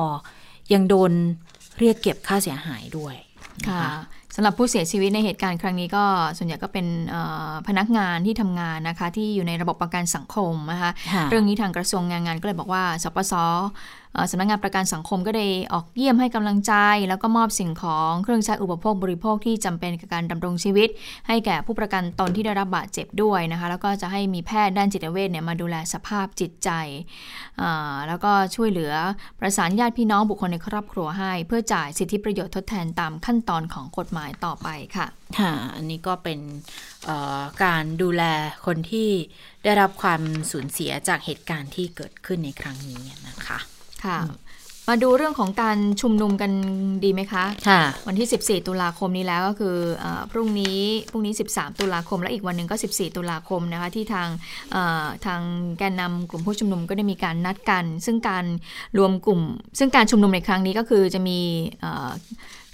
[0.74, 1.12] ยังโดน
[1.80, 3.16] เรียกเก็บค่าเสียหายด้วย
[3.68, 3.84] ค่ะ
[4.36, 6.04] สำหรับผู้เสียชีวิตในเหตุการณ์ครั้งนี้ก็
[6.38, 6.86] ส่วนใหญ่ก็เป็น
[7.68, 10.92] พนักงานที่ทำงานนะคะที่อยู่ในระบบประกันสังคมนะคะ
[11.30, 13.34] เรื่องนี้ทางกระทรวงงานงานก็เลยบอกว่าสปส
[14.32, 16.74] สำนักงงานประกันสังคมก็ได้ออกเยี่ยมให้กำลังใจ
[17.10, 20.90] แล้วก็มอบสิ่งของเครื่องใช้อุปโภคบริโภคที่จำเป็นกับการดำรงชีวิต
[21.28, 26.70] ให้แก่ผู้ประกันตนที่ได้รับบาดเจ็บด้วยนะคะ แล้วก็จะให้มีแพทย์ด้านจิตเวชเนี่ยมาดูแลสภาพจิตใจ
[28.08, 28.94] แล้วก็ช่วยเหลือ
[29.40, 35.08] ประสานญาติพี่น้องบุคคลในครอบครัวให้ เพื่อจ่ายสิทธิประโยชน์ทดแทนตามขั้นตอนของกฎหมายต่อไปค่ะ
[35.40, 36.40] ค่ะอันนี้ก็เป็น
[37.64, 38.24] การดูแล
[38.66, 39.10] คนที่
[39.64, 40.22] ได้รับความ
[40.52, 43.60] สูญเสียจากเหตุการณ์ที่เกิดขึ้นในครั้งนี้นะคะ
[44.06, 44.20] ค่ะ
[44.90, 46.52] มาดูเรื่องของการชุมนุมกัน
[47.04, 50.80] ดีไหมคะค่ะ วันที่ 14 ตุลาคมนี้แล้วก็คืออพรุ่งนี้
[51.12, 54.28] พรุ่งนี้ 13 ตุลาคม และอีกวันหนึ่งก็ 14 ตุลาคมนะคะที่ทาง
[55.26, 55.42] ทาง
[55.78, 58.46] แกนนำกลุ่มผู้ชุมนุมก็ได้มีการนัดกัน ซึ่งการ
[58.98, 59.42] รวมกลุ่ม
[59.80, 61.40] ซึ่งการชุมนุมในครั้งนี้ก็คือจะมี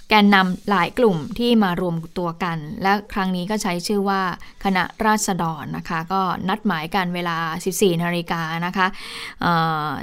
[0.08, 4.20] แกนนำหลายกลุ่มที่มารวมตัวกัน และครั้งนี้ก็ใช้ชื่อว่า
[4.64, 7.36] คณะราษฎรนะคะ ก็นัดหมายกันเวลา
[7.70, 8.86] 14นาฬิกานะคะ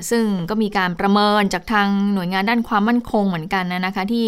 [0.10, 4.28] ซึ่งก็มีการประเมินจากทางหน่วยงานด้านความมั่นคงเหมือนกันนะคะ ที่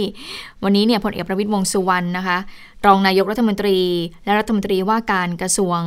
[0.63, 2.37] วันนี้เนี่ยพลเอกประวิตยวงสุวรรณนะคะ
[2.85, 3.77] รองนายกรัฐมนตรี
[4.25, 5.79] และรัฐมนตรีว่าการกระทรวง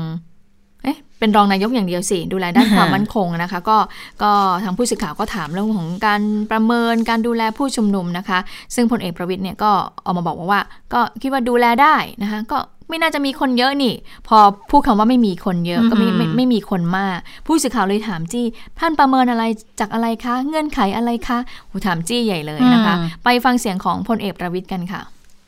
[1.21, 3.79] เอ๊ะเป็นรองนายกอย่างเดียวสิ ดูแลด้านความมั่นคงนะคะ ก็
[4.23, 4.33] ก็
[4.65, 8.39] ทางผู้สื่อข่าวก็ถามเรื่องของการประเมินการดูแลผู้ชุมนุมนะคะ
[8.75, 9.71] ซึ่งพลเอกประวิทย์เนี่ยก็
[10.05, 10.61] ออกมาบอกว่า
[10.95, 13.95] ก็คิดว่าดูแลได้นะคะ ก็ไม่น่าจะมีคนเยอะนี่
[14.29, 14.39] พอ
[14.71, 18.47] พูดคำว่าไม่มีคนเยอะก็ไม่ไม่ไม่มีคนมาก ผู้สื่อข่าวเลยถามจี้
[18.79, 19.45] ท่านประเมินอะไร
[19.81, 25.01] จากอะไรคะ เงื่อนไขอะไรคะโหถามจี้ใหญ่เลยนะคะ ไปฟังเสียงของพลเอกประวิทย์กันค่ะ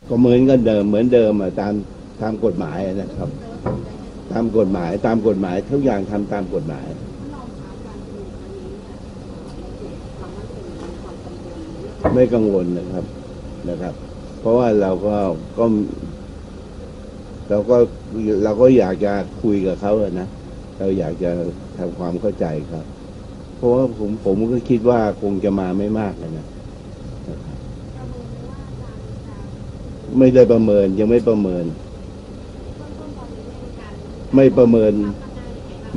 [0.08, 1.72] ก็เหมือนกันเดิมเหมือนเดิมตาม
[2.20, 3.28] ตามกฎหมายนะครับ
[4.32, 6.86] ตามกฎหมายตามกฎหมายทุกอย่างทำตามกฎหมาย
[12.14, 13.04] ไม่กังวลนะครับ
[13.68, 13.94] นะครับ
[14.40, 15.16] เพราะว่าเราก็
[15.58, 15.64] ก็
[17.50, 17.76] เราก็
[18.44, 20.28] เราก็อยากจะคุยกับเขาเลยนะ
[20.78, 21.30] เราอยากจะ
[21.78, 22.84] ทำความเข้าใจครับ
[23.56, 26.46] เพราะว่าผมผมก็คิดว่าคงจะมาไม่มากนะ
[30.18, 31.64] ไม่ได้ประเมินยังไม่ประเมิน
[34.34, 34.92] ไม่ประเมิน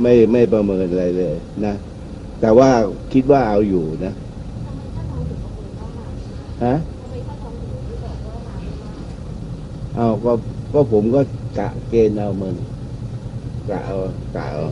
[0.02, 1.74] ไม่ไม่ประเมินอะไรเลยนะ
[2.40, 2.70] แต่ว่า
[3.12, 4.12] คิดว่าเอาอยู่นะ
[6.64, 6.74] ฮะ
[9.96, 10.32] เอาก็
[10.72, 11.20] ก็ผมก็
[11.58, 12.54] กะเกณฑ์เอามัน
[13.68, 13.96] กะเอา
[14.36, 14.64] กะเอา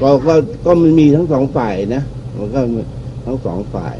[0.00, 2.02] ก็ก็ก็มันมีทั้งสองฝ่ายนะ
[2.38, 2.60] มันก็
[3.26, 3.96] ทั้งสองฝ่าย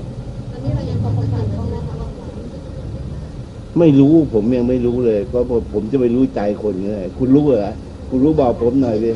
[3.78, 7.72] ไม่รู้ผมยังไม่รู้เลย ก็ผมผมจะไปรู้ใจคนไงคุณรู้เหรอ
[8.16, 9.12] คุณรู้บอกผมหน่อยดิ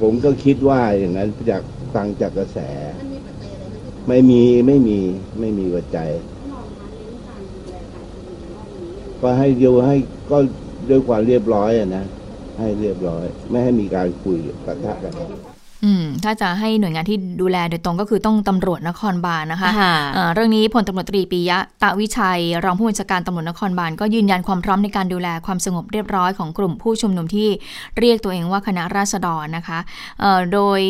[0.00, 1.62] ผมก็คิดว่าอย่างนั้นจาก
[1.94, 2.58] ฟังจากกระแส
[4.08, 4.98] ไม่มีไม่มี
[5.40, 6.10] ไม่มีปัจจัย
[9.20, 9.96] ก็ให้เดียวให้
[10.30, 10.38] ก็
[10.88, 12.04] ด้วยความเรียบร้อยอะนะ
[12.60, 15.14] ให้เรียบร้อย ไม่ให้มีการคุยปะทะกัน
[15.84, 27.48] อืม ถ้าจะให้หน่วยงานที่ดูแลโดยตรงก็คือต้องตำรวจนครบาลนะคะค่ะเอ่อเรื่องนี้พลตำรวจตรีปิยะตะวิชัย รองผู้บัญชาการตำรวจนครบาลก็ยืนยันความพร้อมในการดูแลความสงบเรียบร้อยของกลุ่มผู้ชุมนุมที่
[27.98, 29.78] เรียกตัวเองว่าคณะราษฎรนะคะ
[30.20, 30.80] เอ่อโดย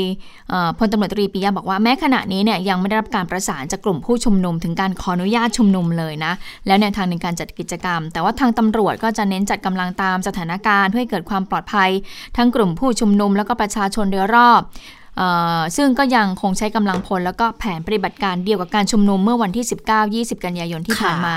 [0.50, 6.32] เอ่อพลตำรวจตรีปิยะบอกว่าแม้ขณะนี้เนี่ยยังไม่ได้รับการประสานจากกลุ่มผู้ชุมนุม ถึงการขออนุญาตชุมนุมเลยนะ
[6.66, 11.90] แล้วแนวทางในการจัดกิจกรรม แต่ว่าทางตำรวจก็จะเน้นจัดกำลังตามสถานการณ์เพื่อให้เกิดความปลอดภัย
[12.36, 14.99] ทั้งกลุ่มผู้ชุมนุมแล้วก็ประชาชนโดยรอบเอ่อ
[15.76, 19.64] ซึ่งก็ยังคงใช้กำลังพล แล้วก็แผนปฏิบัติการเดียวกับการชุมนุมเมื่อวันที่
[20.34, 21.36] 19-20 กันยายนที่ผ่านมา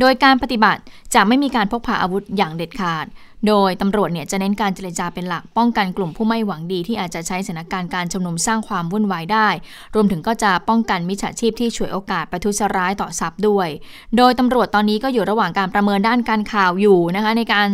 [0.00, 0.80] โดยการปฏิบัติ
[1.14, 3.06] จะไม่มีการพกพาอาวุธอย่างเด็ดขาด
[3.48, 9.48] โดยตำรวจเนี่ยจะเน้นการเจรจาเป็นหลักป้องกันกลุ่มผู้ไม่หวังดีที่อาจจะใช้สถานการณ์การชุมนุมสร้างความวุ่นวายได้
[9.94, 13.68] รวมถึงก็จะป้องกันมิจฉาชีพที่ฉวยโอกาสประทุษร้ายต่อทรัพย์ด้วย
[14.16, 17.68] โดยตำรวจตอนนี้ก็อยู่ระหว่างการประเมินด้านการข่าวอยู่นะคะในการ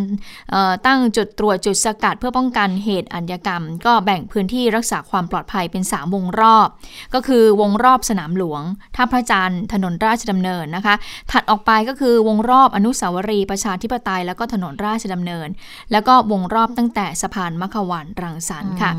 [0.87, 6.69] ตั้งจุดตรวจจุดสกัดเพื่อป้องกันเหตุอัญญกรรม ก็แบ่งพื้นที่รักษาความปลอดภัยเป็น 3 วงรอบ
[7.15, 8.63] ก็คือวงรอบสนามหลวง
[8.97, 10.95] ท่าพระจันทร์ถนนราชดำเนินนะคะ
[11.33, 15.49] ถัดออกไปก็คือวงรอบอนุสาวรีย์ประชาธิปไตยแล้วก็ถนนราชดำเนิน
[15.93, 18.93] แล้วก็วงรอบตั้งแต่สะพานมัขวานรังสรรค์ค่ะ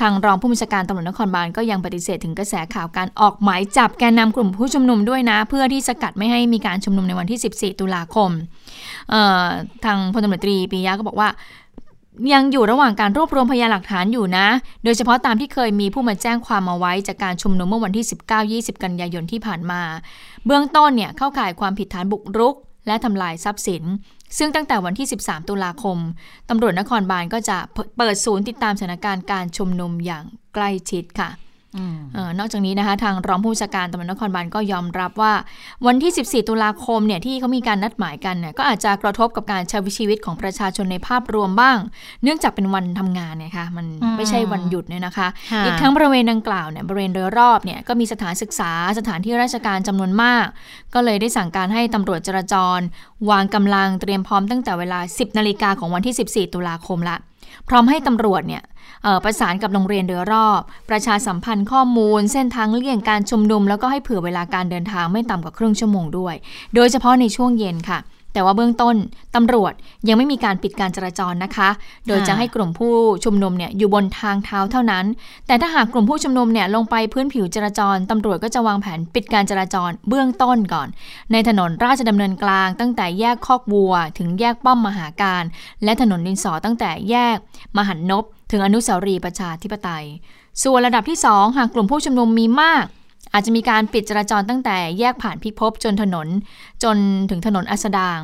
[0.00, 8.30] ทางรองผู้บัญชาการตำรวจนครบาลก็ยังปฏิเสธถึงกระแสข่าวการออกหมายจับแกนนำกลุ่มผู้ชุมนุมด้วยนะ เพื่อที่สกัดไม่ให้มีการชุมนุมในวันที่ 14 ตุลาคม
[9.10, 9.44] เอ่อ
[9.84, 11.30] ทางพลตำรวจตรีปิยะก็บอกว่า
[12.32, 14.46] ยังอยู่ระหว่างการรวบรวมพยานหลักฐานอยู่นะ
[14.84, 18.06] โดยเฉพาะตามที่เคยมีผู้มาแจ้งความมาไว้จากการชุมนุมเมื่อวันที่
[18.72, 19.80] 19-20 กันยายนที่ผ่านมา
[20.46, 22.54] เบื้องต้นเนี่ยเข้าข่ายความผิดฐานบุกรุก
[22.86, 23.82] และทำลายทรัพย์สิน
[24.38, 25.98] ซึ่งตั้งแต่วันที่ 13 ตุลาคม
[26.48, 27.58] ตำรวจนครบาลก็จะ
[27.96, 31.30] เปิดศูนย์ติดตามสถานการณ์การชุมนุมอย่างใกล้ชิดค่ะ
[32.16, 35.32] ออนอกจากนี้นะคะทางรองผู้บัญชาการตำรวจนครบาลก็ยอมรับว่า
[35.86, 36.12] วันที่
[36.42, 41.78] 14 ตุลาคมเนี่ยที่เขามีการนัดหมายกันเนี่ยก็อาจจะกระทบกับการใช้ชีวิตของประชาชนในภาพรวมบ้าง
[42.22, 50.46] เนื่องจากเป็นวันทำงานเนี่ยค่ะมันอืมไม่ใช่วันหยุดเนี่ยนะคะค่ะอีกทั้งบริเวณดังกล่าวเนี่ยบริเวณโดยรอบเนี่ยก็มีสถานศึกษาสถานที่ราชการจำนวนมาก
[50.94, 52.80] ก็เลยได้สั่งการให้ตำรวจจราจร
[53.30, 56.14] วางกำลังเตรียมพร้อมตั้งแต่เวลา 10 นาฬิกาของวันที่
[56.46, 57.16] 14 ตุลาคมละ
[57.68, 58.62] พร้อมให้ตำรวจเนี่ย
[59.24, 66.34] ประสานกับโรงเรียนโดยรอบ ประชาสัมพันธ์ข้อมูล เส้นทางเลี่ยงการชุมนุม แล้วก็ให้เผื่อเวลาการเดินทางไม่ต่ำกว่าครึ่งชั่วโมงด้วย
[66.74, 67.98] โดยเฉพาะในช่วงเย็นค่ะ
[68.36, 68.96] แต่ว่าเบื้องต้น
[69.36, 69.72] ตำรวจ
[70.08, 71.68] ยังไม่มีการปิดการจราจรนะคะ
[72.06, 72.94] โดยจะให้กลุ่มผู้
[73.24, 75.04] ชุมนุมเนี่ยอยู่บนทางเท้าเท่านั้น
[75.46, 80.88] แต่ถ้าหากกลุ่มผู้ชุมนุมเนี่ยลงไปพื้นผิวจราจรตำรวจก็จะวางแผนปิดการจราจรเบื้องต้นก่อน
[81.32, 85.44] ในถนนราชดำเนินกลาง ตั้งแต่แยกคอกวัว ถึงแยกป้อมมหาการ
[85.84, 87.36] และถนนดินสอตั้งแต่แยก
[87.76, 90.06] มหันนบถึงอนุสาวรีย์ประชาธิปไตย
[90.62, 92.86] ส่วนระดับที่ 2 หากกลุ่มผู้ชุมนุมมีมาก
[93.32, 96.28] อาจจะมีการปิดจราจรตั้งแต่แยกผ่านพิภพจนถนน
[96.84, 96.96] จน
[97.30, 98.20] ถึงถนนอัสดาง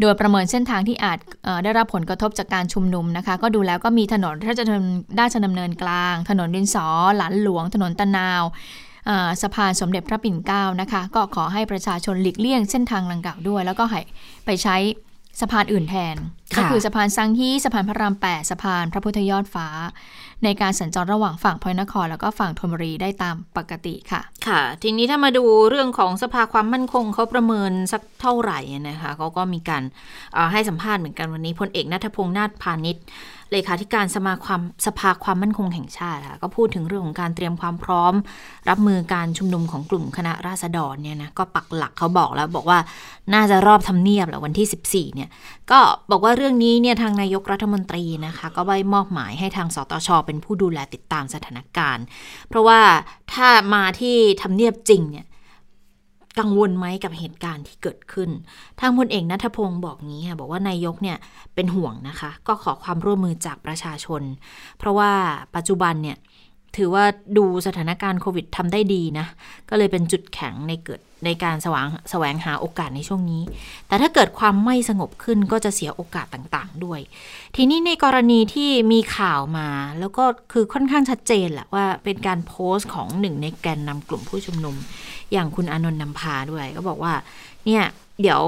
[0.00, 4.84] โดยประเมินเส้นทางที่อาจออได้รับผลกระทบจากการชุมนุมนะคะ ก็ดูแล้วก็มีถนนราชดำเนิน
[5.20, 6.86] ราชดำเนินกลาง ถนนดินสอ
[7.16, 8.42] หลานหลวง ถนนตะนาว
[9.42, 14.00] สะพานสมเด็จพระปิ่นเกล้านะคะ ก็ขอให้ประชาชนหลีกเลี่ยงเส้นทางดังกล่าวด้วย แล้วก็ให้
[14.46, 14.76] ไปใช้
[15.40, 16.16] สะพานอื่นแทน
[16.56, 19.68] ก็คือสะพานสังฮีสะพานพระราม8สะพานพระพุทธยอดฟ้า
[20.44, 29.82] ในการสัญจรระหว่างฝั่งพระนคร แล้วก็ฝั่งธนบุรีได้ตามปกติค่ะ ค่ะ ทีนี้ถ้ามาดูเรื่องของสภาความมั่นคงเขาประเมินสักเท่าไหร่นะคะเขาก็มีการ
[30.52, 33.04] ให้สัมภาษณ์เหมือนกันวันนี้พลเอกนัทพงษ์นาถพาณิชย์
[33.52, 38.14] เลขาธิการสมาคมสภาความมั่นคงแห่งชาติค่ะก็พูดถึงเรื่องของการเตรียมความพร้อม
[38.68, 42.78] รับมือการชุมนุมของกลุ่มคณะราษฎรเนี่ยนะก็ปักหลักเขาบอกแล้วบอกว่า
[43.34, 45.28] น่าจะรอบทำเนียบแหละวันที่ 14เนี่ย
[45.70, 52.04] ก็บอกว่าเรื่องนี้เนี่ยทางนายกรัฐมนตรีนะคะก็ได้มอบหมายให้ทางสตชเป็นผู้ดูแลติดตามสถานการณ์
[52.48, 52.80] เพราะว่า
[53.32, 55.26] ถ้ามาที่ทำเนียบจริงเนี่ย
[56.38, 58.30] กังวลไหมกับเหตุการณ์ที่เกิดขึ้น
[58.80, 61.18] ทางพลเอกนัทพงศ์บอกงี้ค่ะบอกว่านายกเนี่ย
[61.54, 64.22] เป็นห่วงนะคะ ก็ขอความร่วมมือจากประชาชน
[64.78, 65.10] เพราะว่า
[65.56, 66.18] ปัจจุบันเนี่ย
[66.76, 67.04] ถือว่า
[67.38, 69.26] ดูสถานการณ์โควิดทำได้ดีนะ
[69.68, 73.42] ก็เลยเป็นจุดแข็งในเกิดในการสว่างแสวงหาโอกาสในช่วงนี้
[73.88, 77.00] แต่ถ้าเกิดความไม่สงบขึ้นก็จะเสียโอกาสต่างๆด้วย
[77.56, 79.68] ทีนี้ในกรณีที่มีข่าวมา
[79.98, 84.76] แล้วก็คือค่อนข้างชัดเจนแหละว่าเป็นการโพสต์ของหนึ่งในแกนนำกลุ่มผู้ชุมนุม
[85.32, 87.12] อย่างคุณอานนท์นำพาด้วย ก็บอกว่า
[87.66, 87.84] เนี่ย
[88.22, 88.42] เดี๋ยว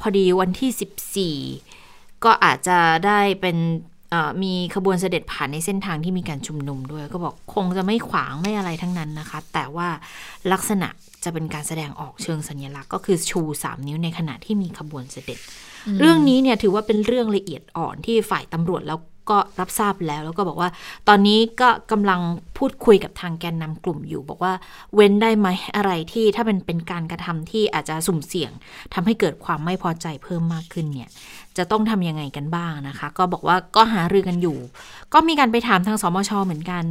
[0.00, 3.56] พอดีวันที่ 14 ก็อาจจะได้เป็น
[4.42, 9.88] มีขบวนเสด็จผ่านในเส้นทางที่มีการชุมนุมด้วย ก็บอกคงจะไม่ขวางไม่อะไรทั้งนั้นนะคะ แต่ว่า
[10.52, 10.88] ลักษณะ
[11.24, 15.38] จะเป็นการแสดงออกเชิงสัญลักษณ์ก็คือชู 3 นิ้วในขณะที่มีขบวนเสด็จ
[16.00, 18.98] เรื่องนี้เนี่ยถือว่าเป็นเรื่องละเอียดอ่อนที่ฝ่ายตำรวจแล้ว
[19.30, 20.70] ก็รับทราบแล้ว แล้วก็บอกว่า
[21.08, 22.20] ตอนนี้ก็กำลัง
[22.58, 24.52] พูดคุยกับทางแกนนำกลุ่มอยู่ บอกว่า
[24.94, 28.52] เว้นได้ไหมอะไรที่ถ้าเป็นเป็นการกระทำที่อาจจะสุ่มเสี่ยง
[28.94, 31.10] ทำให้เกิดความไม่พอใจเพิ่มมากขึ้นเนี่ย
[31.58, 34.58] จะต้องทำยังไงกันบ้างนะคะ ก็บอกว่าก็หารือกันอยู่
[35.12, 36.84] ก็มีการไปถามทางสมชเหมือนกัน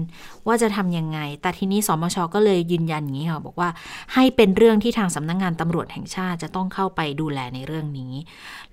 [0.48, 3.70] ว่าจะทำยังไง แต่ทีนี้สมชก็เลยยืนยันอย่างนี้ค่ะบอกว่า
[4.14, 8.14] ให้เป็นเรื่องที่ทางสำนักงงานตำรวจแห่งชาติจะต้องเข้าไปดูแลในเรื่องนี้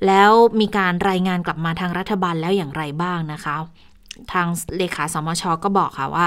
[0.07, 3.57] แล้วมีการรายงานกลับมาทางรัฐบาลแล้วอย่างไรบ้างนะคะ
[4.33, 4.47] ทาง
[4.77, 6.27] เลขาสมชก็บอกค่ะว่า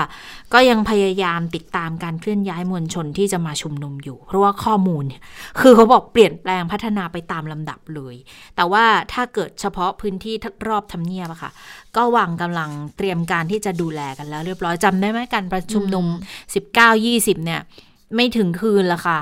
[0.53, 5.03] ก็ยังพยายามติดตามการเคลื่อนย้ายมวลชนที่จะมาชุมนุมอยู่ เพราะว่าข้อมูล
[5.59, 8.15] คือเขาบอกเปลี่ยนแปลงพัฒนาไปตามลำดับเลย
[8.55, 10.35] แต่ว่าถ้าเกิดเฉพาะพื้นที่
[10.67, 11.51] รอบทำเนียบอะค่ะ
[11.95, 16.05] ก็วางกำลังเตรียมการที่จะดูแลกันแล้ว เรียบร้อยจำได้ไหมการประชุมนุม
[16.75, 17.61] 19-20 เนี่ย
[18.15, 19.19] ไม่ถึงคืนละค่ะ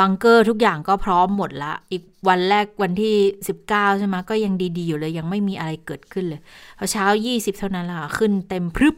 [0.00, 3.16] บังเกอร์ทุกอย่างก็พร้อมหมดละ อีกวันแรกวันที่
[3.58, 6.40] 19 ใช่ไหมก็ยังดีๆอยู่เลยยังไม่มีอะไรเกิดขึ้นเลย
[6.78, 8.96] พอเช้า 20 เท่านั้นละขึ้นเต็มพรึบ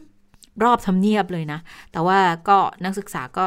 [0.63, 1.59] รอบทำเนียบเลยนะ
[1.91, 3.45] แต่ว่าก็นักศึกษาก็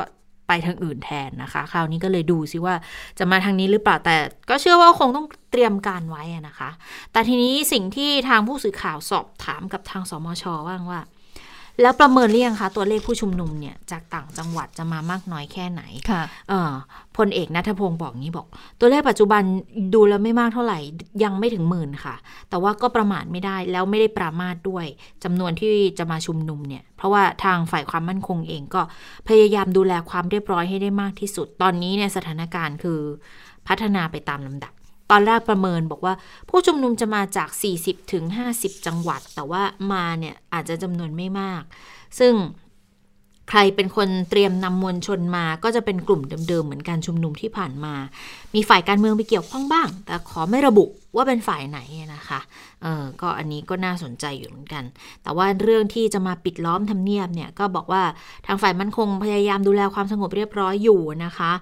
[0.48, 2.74] ไปทางอื่นแทนนะคะ คราวนี้ก็เลยดูซิว่า
[3.18, 4.16] จะมาทางนี้หรือเปล่า แต่
[4.50, 6.70] ก็เชื่อว่าคงต้องเตรียมการไว้นะคะ
[7.12, 11.00] แต่ทีนี้สิ่งที่ทางผู้สื่อข่าวสอบถามกับทางสมชว่างว่า
[11.80, 16.22] แล้วประเมินเรียงคะตัวเลขผู้ชุมนุมเนี่ยจากต่างจังหวัดจะมามากน้อยแค่ไหนค่ะ
[17.16, 18.46] พลเอกนัทพงศ์บอกงี้บอก
[18.80, 19.42] ตัวเลขปัจจุบัน
[19.94, 20.78] ดูแล้วไม่มากเท่าไหร่
[21.24, 22.14] ยังไม่ถึงหมื่นค่ะ
[22.50, 24.86] แต่ว่าก็ประมาทไม่ได้แล้วไม่ได้ปรามาทด้วย
[25.24, 28.82] จำนวนที่จะมาชุมนุมเนี่ย เพราะว่าทางฝ่ายความมั่นคงเองก็
[29.28, 33.00] พยายามดูแลความเรียบร้อยให้ได้มากที่สุด ตอนนี้เนี่ยสถานการณ์คือ
[33.68, 34.72] พัฒนาไปตามลำดับ
[35.14, 36.14] ตอนแรกประเมินบอกว่า
[36.48, 37.48] ผู้ชุมนุมจะมาจาก
[37.80, 38.24] 40ถึง
[38.56, 41.62] 50 จังหวัด แต่ว่ามาเนี่ยอาจจะจำนวนไม่มาก
[42.18, 42.32] ซึ่ง
[43.50, 47.94] ใครเป็นคนเตรียมนำมวลชนมาก็จะเป็นกลุ่มเดิมๆ เหมือนการชุมนุมที่ผ่านมา
[48.54, 50.84] มีฝ่ายการเมืองไปเกี่ยวข้องบ้าง แต่ขอไม่ระบุ
[51.16, 51.78] ว่าเป็นฝ่ายไหน
[52.14, 52.40] นะคะ
[52.82, 54.84] เออก็อันนี้ก็น่าสนใจอยู่เหมือนกัน
[55.22, 58.02] แต่ว่าเรื่องที่จะมาปิดล้อมทำเนียบเนี่ยก็บอกว่า
[58.46, 61.52] ทางฝ่ายมั่นคงพยายามดูแลความสงบเรียบร้อยอยู่นะคะ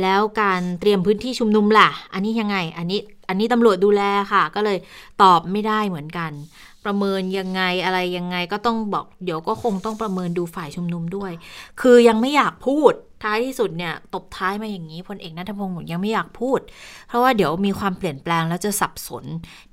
[0.00, 4.78] แล้วการเตรียมพื้นที่ชุมนุมล่ะ อันนี้ยังไง อันนี้อันนี้ตำรวจดูแลค่ะ ก็เลย
[5.22, 6.30] ตอบไม่ได้เหมือนกัน
[6.84, 11.32] ประเมินยังไงอะไรยังไงก็ต้องบอก เดี๋ยวก็คงต้องประเมินดูฝ่ายชุมนุมด้วย
[11.80, 16.60] คือยังไม่อยากพูด ท้ายที่สุดเนี่ยตบท้ายมาอย่างนี้พลเอกนัทพงศ์ยังไม่อยากพูด
[17.08, 19.24] เพราะว่าเดี๋ยวมีความเปลี่ยนแปลงแล้วจะสับสน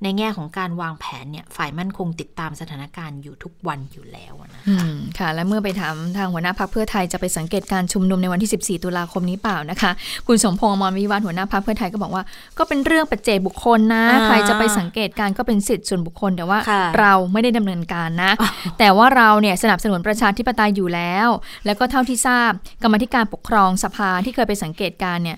[0.03, 4.85] ในแง่ของการวางแผนเนี่ยฝ่ายมั่นคงติดตามสถานการณ์อยู่ทุกวันอยู่แล้วนะคะ
[5.19, 9.91] ค่ะ และเมื่อไปถามทางหัวหน้าพักเพื่อไทยจะไปสังเกตการชุมนุมในวันที่ 14 ตุลาคมนี้เปล่านะคะ
[10.27, 12.23] คุณสมพงษ์อมรวิวัฒน์หัวหน้าพักเพื่อไทยก็บอกว่า
[12.57, 16.59] ก็เป็นเรื่องปัจเจกบุคคลนะ ใครจะไปสังเกตการก็เป็นสิทธิ์ส่วนบุคคลแต่ว่า
[16.99, 18.31] เราไม่ได้ดำเนินการนะ
[18.79, 21.27] แต่ว่าเราเนี่ยสนับสนุนประชาธิปไตยอยู่แล้ว
[21.65, 22.51] แล้วก็เท่าที่ทราบ
[22.83, 25.37] กรรมธิการปกครองสภาที่เคยไปสังเกตการเนี่ย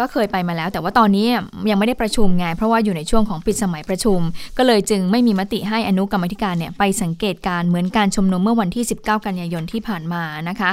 [0.00, 1.26] ก็เคยไปมาแล้ว แต่ว่าตอนนี้
[1.70, 4.20] ยังไม่ได้ประชุมไงเพราะว่าอยู่ในช่วงของปิดสมัยประชุม
[4.58, 10.70] ก็เลยจึงไม่มีมติให้อนุกรรมธิการเนี่ยไปสังเกตการเหมือนการชุมนุมเมื่อวันที่ 19 กันยายนที่ผ่านมานะคะ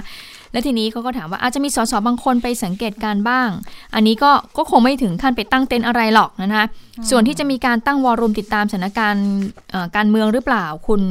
[0.52, 3.50] และทีนี้เขาก็ถามว่าอาจจะมีสสบางคนไปสังเกตการบ้าง
[3.96, 6.66] อันนี้ก็ก็คงไม่ถึงขั้นไปตั้งเต็นท์อะไรหรอกนะคะ
[7.10, 9.28] ส่วนที่จะมีการตั้งวอรุมติดตามสถานการณ์
[9.96, 11.02] การเมืองหรือเปล่า คุณ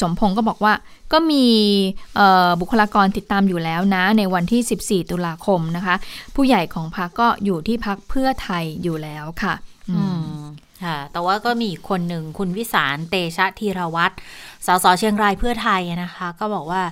[0.00, 0.72] สมพงศ์ก็บอกว่า
[1.12, 1.44] ก็มี
[2.60, 5.94] บุคลากรติดตามอยู่แล้วนะ ในวันที่ 14 ตุลาคมนะคะ
[6.34, 9.54] ผู้ใหญ่ของพรรคก็อยู่ที่พักเพื่อไทยอยู่แล้วค่ะ
[9.90, 10.02] อื
[10.34, 10.40] ม
[10.84, 14.14] ค่ะ แต่ว่าก็มีคนหนึ่งคุณวิสารเตชะธีรวัตร
[14.66, 16.82] สสเชียงรายเพื่อไทยนะคะ ก็บอกว่า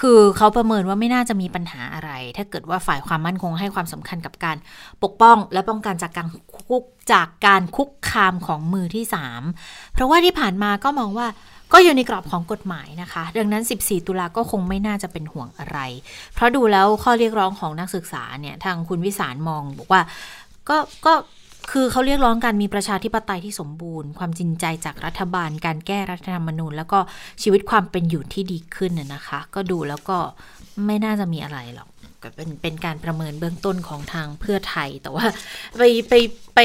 [0.00, 4.56] คือเขาประเมินว่าไม่น่าจะมีปัญหาอะไร ถ้าเกิดว่าฝ่ายความมั่นคงให้ความสำคัญกับการ
[5.02, 6.28] ปกป้องและป้องกันจากการ
[6.66, 9.04] คุกจากการคุกคามของมือที่
[9.50, 11.26] 3 เพราะว่าที่ผ่านมาก็มองว่า
[11.72, 15.78] ก็อยู่ในกรอบของกฎหมายนะคะ ดังนั้น 14 ตุลาก็คงไม่น่าจะเป็นห่วงอะไร
[16.34, 20.02] เพราะดูแล้วข้อเรียกร้องของนักศึกษาเนี่ยทางคุณวิสารมองบอกว่า
[20.68, 20.76] ก็
[21.06, 21.12] ก็
[21.70, 26.98] คือเขาเรียกร้องการมีประชาธิปไตยที่สมบูรณ์ ความจริงใจจากรัฐบาล การแก้รัฐธรรมนูญ แล้วก็
[27.42, 30.18] ชีวิตความเป็นอยู่ที่ดีขึ้นนะคะ ก็ดูแล้วก็
[30.86, 31.88] ไม่น่าจะมีอะไรหรอก
[32.22, 35.24] ก็เป็นเป็นการประเมินเบื้องต้นของทางเพื่อไทย แต่ว่า
[35.78, 36.14] ไปไป
[36.54, 36.60] ไป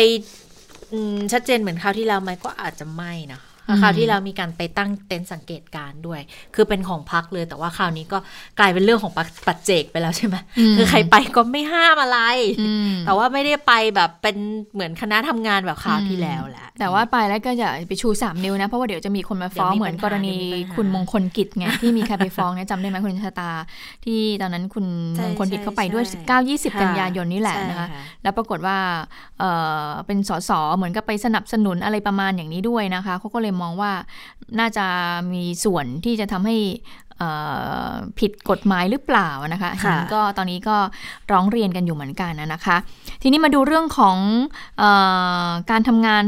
[1.31, 3.41] ชัดเจนเหมือนคราวที่แล้วไหมก็อาจจะไม่นะ
[3.81, 6.21] คราวที่แล้วมีการไปตั้งเต็นท์สังเกตการณ์ด้วย
[6.55, 8.17] คือเป็นของพักเลยแต่ว่าคราวนี้ก็
[8.59, 10.35] กลายเป็นเรื่องของปัจปัจเจกไปแล้วใช่ไหม
[10.71, 12.19] มคือใครไปก็ไม่ห้ามอะไร
[12.61, 14.35] อืมแต่ว่าไม่ได้ไปแบบเป็น
[14.73, 23.51] เหมือนคณะทำงานแบบคราวที่แล้วแหละแต่ว่าไปแล้วก็อย่าไปชูสามนิ้วนะเพราะว่าเดี๋ยวจะมีคนมาฟ้องเดี๋ยวมีเหมือนปัญหากรณีเดี๋ยวมีปัญหาคุณมงคลกิจไงที่มีใครไปฟ้องเนี่ยจำได้ไหมคุณชะตา
[24.05, 26.39] ที่ตอนนั้นคุณใช่มงคลกิจใช่เข้าไปด้วยใช่
[26.71, 27.87] 19 20 กันยายนนี่แหละใช่นะคะ
[28.23, 28.77] แล้วปรากฏว่า
[29.39, 29.51] เอ่
[29.85, 33.91] อเป็นสสเหมือนกับไปสนับสนุนอะไรประมาณอย่างนี้ด้วยนะคะเขาก็เลยมองว่า
[34.59, 34.85] น่าจะ
[35.33, 36.57] มีส่วนที่จะทำให้
[37.17, 37.29] เอ่
[37.89, 40.77] อผิดกฎหมายหรือเปล่านะคะค่ะเห็นก็ตอนนี้ก็
[41.31, 42.77] ร้องเรียนกันอยู่เหมือนกันนะคะ
[43.21, 44.17] ทีนี้มาดูเรื่องของ
[44.77, 44.83] เอ
[45.47, 46.25] อการทำงาน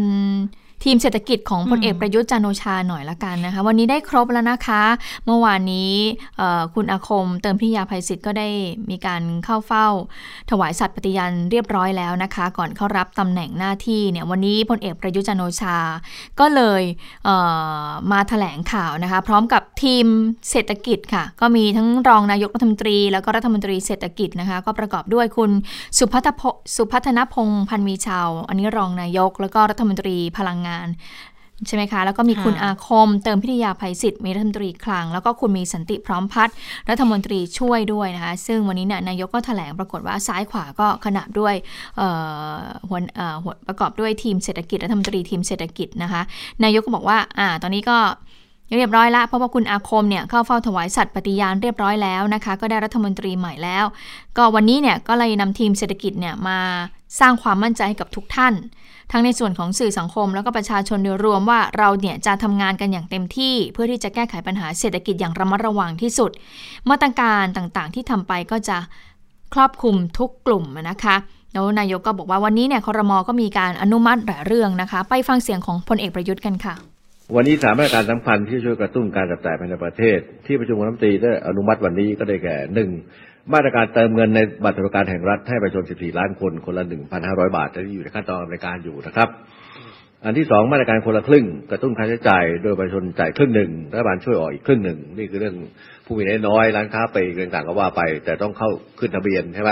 [0.83, 4.83] ทีมเศรษฐกิจของพลเอกประยุทธ์จันทร์โอชาหน่อยละกันนะคะ วันนี้ได้ครบแล้วนะคะ
[5.25, 5.93] เมื่อวานนี้
[6.37, 8.49] เอ่อคุณอาคมเติมพิยาภัยศิษย์ก็ได้
[8.89, 9.87] มีการเข้าเฝ้า
[10.49, 15.77] ถวายสัตย์ปฏิญาณเรียบร้อยแล้วนะคะ ก่อนเข้ารับตำแหน่งหน้าที่เนี่ยวันนี้พลเอกประยุทธ์จันทร์โอชา
[16.39, 16.83] ก็เลย
[17.25, 17.35] เอ่
[17.85, 20.05] อมาแถลงข่าวนะคะ พร้อมกับทีม
[20.51, 25.51] เศรษฐกิจค่ะ ก็มีทั้งรองนายกรัฐมนตรี แล้วก็รัฐมนตรีเศรษฐกิจนะคะ ก็ประกอบด้วยคุณ
[25.97, 26.41] สุพัฒพ
[26.75, 30.68] สุพัฒนพงษ์พันธ์มีชาว อันนี้รองนายกแล้วก็รัฐมนตรีพลังงาน
[31.67, 36.55] ใช่ไหมคะ แล้วก็มีคุณค่ะอาคม เติมพิทยาภัยศิษย์มีรัฐมนตรีคลัง แล้วก็คุณมีสันติพร้อมพัฒน์
[36.89, 41.55] รัฐมนตรีช่วยด้วยนะคะ ซึ่งวันนี้เนี่ยนายกก็แถลงปรากฏว่าซ้ายขวาก็ขนาบด้วย
[41.97, 42.09] เอ่
[42.53, 42.57] อ
[42.89, 46.21] หัวเอ่อหัวประกอบด้วยทีมเศรษฐกิจรัฐมนตรีทีมเศรษฐกิจนะคะ
[46.63, 47.97] นายกก็บอกว่าอ่าตอนนี้ก็
[48.75, 53.85] เรียบร้อยละเพราะว่าคุณอาคมเนี่ยเข้าเฝ้าถวายสัตย์ปฏิญาณเรียบร้อยแล้วนะคะ ก็ได้รัฐมนตรีใหม่แล้ว
[54.37, 56.59] ก็วันนี้เนี่ยก็เลยนำทีมเศรษฐกิจเนี่ยมา
[57.19, 58.53] สร้างความมั่นใจให้กับทุกท่าน
[59.11, 66.31] ทั้งในส่วนของสื่อสังคม แล้วก็ประชาชนโดยรวมว่าเราเนี่ยจะทำงานกันอย่างเต็มที่ เพื่อที่จะแก้ไขปัญหาเศรษฐกิจอย่างระมัดระวังที่สุด
[66.89, 68.77] มาตรการต่างๆ ที่ทำไปก็จะ
[69.53, 71.15] ครอบคลุมทุกกลุ่มนะคะ
[71.53, 76.75] แล้วนายกก็บอกว่าวันนี้เนี่ยคอรมอก็มีการอนุมัติหลายเรื่องนะคะ ไปฟังเสียงของพลเอกประยุทธ์กันค่ะ
[77.35, 82.89] วันนี้สามมาตรการสำคัญที่ช่วยกระตุ้นการจับจ่ายภายในประเทศ ที่ประชุมคณะรัฐมนตรีได้อนุมัติวันนี้ก็ได้แก่หนึ่ง
[83.53, 86.83] มาตรการเติมเงินในบัตรสวัสดิการแห่งรัฐให้ประชาชน 14 ล้านคนคนละ
[87.19, 89.29] 1,500 บาทที่อยู่ในขั้นตอนดำเนินการอยู่นะครับ
[90.25, 95.55] อันที่สองมาตรการคนละครึ่ง กระตุ้นค่าใช้จ่ายโดยประชาชนจ่ายครึ่งหนึ่งรัฐบาลช่วยออกอีกครึ่งหนึ่งนี่คือเรื่อง
[96.05, 99.71] ผู้มีรายได้น้อยร้านค้าไปลกต่างๆก็ว่าไป แต่ต้องเข้าขึ้นทะเบียนใช่ไหม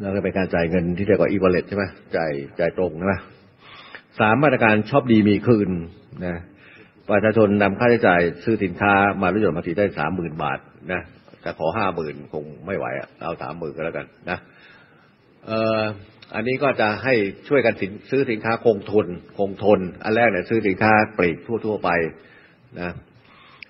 [0.00, 1.84] แล้วก็เป็นการจ่ายเงินที่เรียกว่าอีเวลตใช่ไหม
[2.16, 3.14] จ่ายจ่ายตรงใช่ไหม
[4.20, 5.70] สามมาตรการชอบดีมีคืน
[6.24, 6.36] นะ
[7.08, 10.58] ประชาชนนำค่าใช้จ่ายซื้อสินค้ามาลดหย่อนภาษีได้สามหมื่นบาท
[10.92, 11.00] นะ
[11.42, 14.38] แต่ขอห้าหมื่นคงไม่ไหวอะเอาสามหมื่นก็แล้วกันนะ
[15.46, 15.80] เอ่อ
[16.34, 17.14] อันนี้ก็จะให้
[17.48, 17.74] ช่วยกัน
[18.10, 19.06] ซื้อสินค้าคงทน
[19.38, 21.90] คงทน อันแรกเนี่ยซื้อสินค้าปลีกทั่ว ๆ ไป
[22.80, 22.92] นะ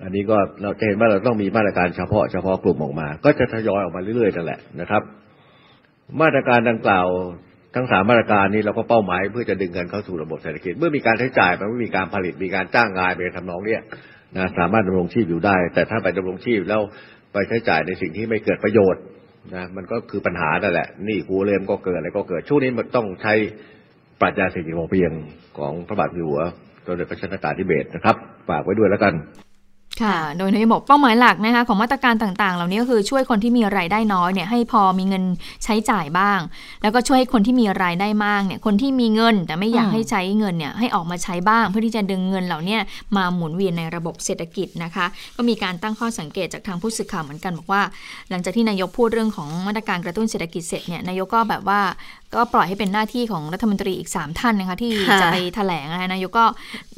[0.02, 5.02] อันนี้ก็เราจะเห็นว่าเราต้องมีมาตรการเฉพาะเฉพาะกลุ่มออกมา ก็จะทยอยออกมาเรื่อยๆนั่นแหละนะครับ
[6.20, 7.06] มาตรการดังกล่าว
[7.76, 13.82] ทั้งสามมาตรการนี้เราก็เป้าหมายเพื่อจะดึงเงินเข้าสู่ระบบเศรษฐกิจ เมื่อมีการใช้จ่ายมันไม่มีการผลิตมีการจ้างงานเป็นทำนองเนี้ย
[14.36, 16.80] นะสามารถดำรงชีพอยู่ได้ แต่ถ้าไปดำรงชีพแล้ว
[17.32, 19.02] ไปใช้จ่ายในสิ่งที่ไม่เกิดประโยชน์
[19.54, 23.34] นะมันก็คือปัญหานั่นแหละนี่กูเรมก็เกิดอะไรก็เกิดช่วงนี้มันต้องใช้
[24.20, 25.12] ปรัชญาเศรษฐกิจพอเพียง
[25.58, 26.42] ของพระบาทอยู่หัว
[26.84, 28.16] โดยพระชนกาธิเบศนะครับ
[28.48, 29.14] ฝากไว้ด้วยแล้วกัน
[30.02, 35.24] ค่ะ โดยนายกบอกเป้าหมายหลักนะคะของมาตรการต่างๆ เหล่านี้ก็คือช่วยคนที่มีรายได้น้อยเนี่ยให้พอมีเงิน
[35.64, 36.40] ใช้จ่ายบ้าง
[36.82, 42.78] แล้วก็ช่วยให้คนที่มีรายได้มากเนี่ยคนที่มีเงินแต่ไม่อยากอืมให้ใช้เงินเนี่ยให้ออกมาใช้บ้าง เพื่อที่จะดึงเงินเหล่าเนี้
[43.16, 45.06] มาหมุนเวียนในระบบเศรษฐกิจนะคะ
[45.36, 47.82] ก็มีการตั้งข้อสังเกตจากทางผู้สื่อข่าวเหมือนกันบอกว่า
[48.30, 51.80] หลังจากที่นายกพูดเรื่องของมาตรการกระตุ้นเศรษฐกิจเสร็จเนี่ยนายกก็แบบว่า
[52.36, 56.46] ก็ปล่อยให้เป็นหน้าที่ของรัฐมนตรีอีก 3 ท่านนะคะ ที่ค่ะจะไปแถลงนะคะนายกก็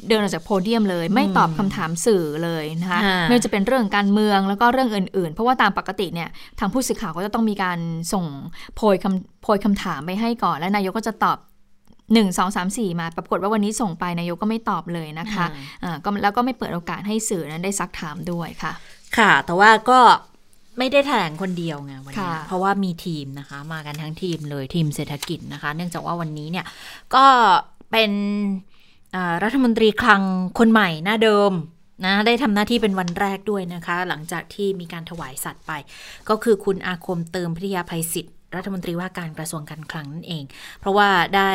[0.07, 7.79] เดินออกจากโพเดียมเลย ไม่ตอบคำถามสื่อเลยนะคะค่ะไม่ว่าจะเป็นเรื่องการเมืองแล้วก็เรื่องอื่น ๆ เพราะว่าตามปกติเนี่ยทางผู้สื่อข่าวก็จะต้องมีการ
[8.13, 8.25] ส่ง
[8.75, 11.37] โพยคำโพยคำถามไปให้ก่อน แล้วนายกก็จะตอบ
[12.13, 15.45] หนึ่งสองสามสี่มา ปรากฏว่าวันนี้ส่งไปนายกก็ไม่ตอบเลยนะคะ
[15.83, 18.73] อ่าก็แล้วก็ไม่เปิดโอกาสให้สื่อนั้นได้ซักถามด้วยค่ะ
[19.17, 19.99] ค่ะ แต่ว่าก็
[20.79, 26.65] ไม่ได้แถลงคนเดียวไงวันนี้ค่ะเพราะว่ามีทีมนะคะ มากันทั้งทีมเลยทีมเศรษฐกิจนะคะ เนื่องจากว่าวันนี้เนี่ย
[27.15, 27.25] ก็
[27.91, 28.11] เป็น
[29.15, 30.21] อ่ารัฐมนตรีคลัง
[30.59, 31.51] คนใหม่หน้าเดิม
[32.05, 35.71] นะได้ทำหน้าที่เป็นวันแรกด้วยนะคะ หลังจากที่มีการถวายสัตว์ไป
[36.29, 40.43] ก็คือคุณอาคมเติมพิทยาภัยศิษย์ รัฐมนตรีว่าการกระทรวงการคลังนั่นเอง
[40.79, 41.51] เพราะว่าได้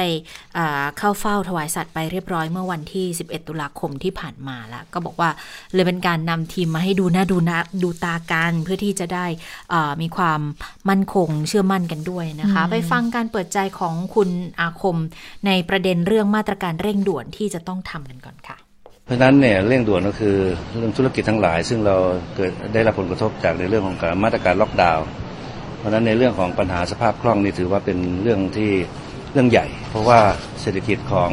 [0.99, 5.31] เข้าเฝ้าถวายสัตว์ไปเรียบร้อยเมื่อวันที่ 11 ตุลาคมที่ผ่านมาแล้ว ก็บอกว่า
[5.75, 9.27] เลยเป็นการนำทีมมาให้ดูหน้าดูนะดูตากัน เพื่อที่จะได้
[10.03, 10.41] มีความ
[10.89, 14.31] มั่นคงเชื่อมั่นกันด้วยนะคะ ไปฟังการเปิดใจของคุณ
[14.61, 14.97] อาคม
[15.47, 18.57] ในประเด็นเรื่องมาตรการเร่งด่วนที่จะต้องทำกันก่อนค่ะ
[19.05, 20.37] เพราะฉะนั้นเนี่ยเร่งด่วนก็คือ
[20.77, 21.97] เรื่องธุรกิจทั้งหลาย ซึ่งเรา
[22.37, 25.24] เกิดได้รับผลกระทบจากในเรื่องของการมาตรการล็อกดาวน์เพ
[25.85, 28.71] ราะฉะนั้นในเรื่องของปัญหาสภาพคล่องนี่ถือว่าเป็นเรื่องที่
[29.33, 30.21] เรื่องใหญ่ เพราะว่า
[30.61, 31.31] เศรษฐกิจของ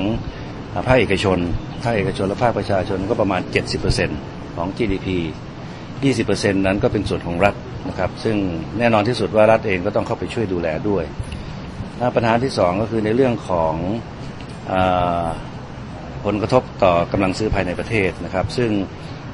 [0.88, 1.38] ภาคเอกชน
[1.84, 3.42] ภาคเอกชนและภาคประชาชนก็ประมาณ
[4.00, 5.08] 70%ของ GDP
[5.94, 7.56] 20%นั้นก็เป็นส่วนของรัฐ
[7.90, 8.38] นะครับซึ่ง
[8.80, 11.04] แน่นอนที่สุดว่ารัฐเองก็ต้องเข้าไปช่วยดูแลด้วย
[12.16, 13.74] ปัญหาที่สองก็คือในเรื่องของ
[16.26, 18.72] ผลกระทบต่อกำลังซื้อภายในประเทศนะครับ ซึ่ง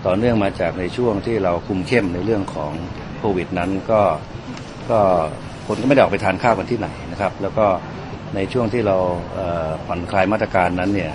[0.05, 2.71] ต่อเนื่องมาจากในช่วงที่เราคุมเข้มในเรื่องของ
[3.17, 4.01] โควิดนั้นก็
[4.91, 4.99] ก็
[5.67, 7.65] คนก็ไม่ได้ออกไปทานข้าวกันที่ไหนนะครับ แล้วก็
[8.35, 8.97] ในช่วงที่เรา
[9.85, 11.11] ผ่อนคลายมาตรการนั้นเนี่ย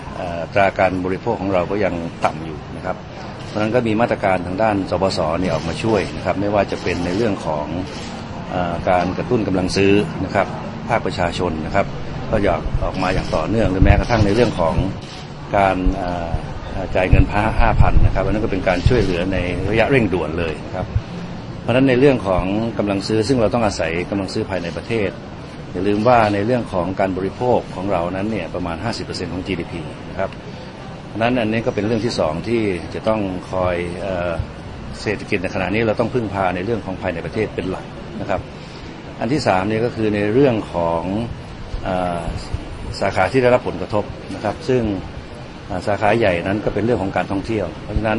[0.54, 1.94] ตราการบริโภคของเราก็ยัง
[2.24, 2.96] ต่ำอยู่นะครับ
[3.48, 7.66] เพราะฉะนั้นก็มีมาตรการทางด้านสบสเนี่ยออกมาช่วยนะครับ ไม่ว่าจะเป็นในเรื่องของ
[8.54, 8.56] อ
[8.90, 9.92] การกระตุ้นกำลังซื้อ
[10.24, 10.46] นะครับ
[10.88, 11.86] ภาคประชาชนนะครับ
[12.30, 14.74] ก็อยากออกมาอย่างต่อเนื่องหรือแม้กระทั่งในเรื่องของ
[15.56, 15.76] การ
[16.94, 19.38] จ่ายเงินพาห้าพันนะครับอันนั้นก็เป็นการช่วยเหลือใน
[19.70, 20.86] ระยะเร่งด่วนเลยนะครับ
[21.62, 22.44] เพราะฉะนั้นในเรื่องของ
[22.78, 25.10] กำลังซื้อซึ่งเราต้องอาศัยกำลังซื้อภายในประเทศ
[25.72, 29.72] อย่าลืมว่าในเรื่องของการบริโภคของเรานั้นเนี่ยประมาณ 50%ของ GDP
[30.10, 30.30] นะครับ
[31.06, 32.62] เพราะนั้นอันนี้ก็เป็นเรื่องที่สองที่
[32.94, 33.20] จะต้อง
[33.52, 33.76] คอย
[35.00, 37.86] เศรษฐกิจในขณะนี้เราต้องพึ่งพาในเรื่องของภายในประเทศเป็นหลัก
[38.20, 38.40] นะครับ
[39.20, 41.02] อันที่สามนี่ก็คือในเรื่องของ
[43.00, 44.04] สาขาที่ได้รับผลกระทบ
[44.34, 44.82] นะครับ ซึ่ง
[45.86, 48.18] สาขาใหญ่นั้นก็เป็นเรื่องของการท่องเที่ยว เพราะฉะนั้น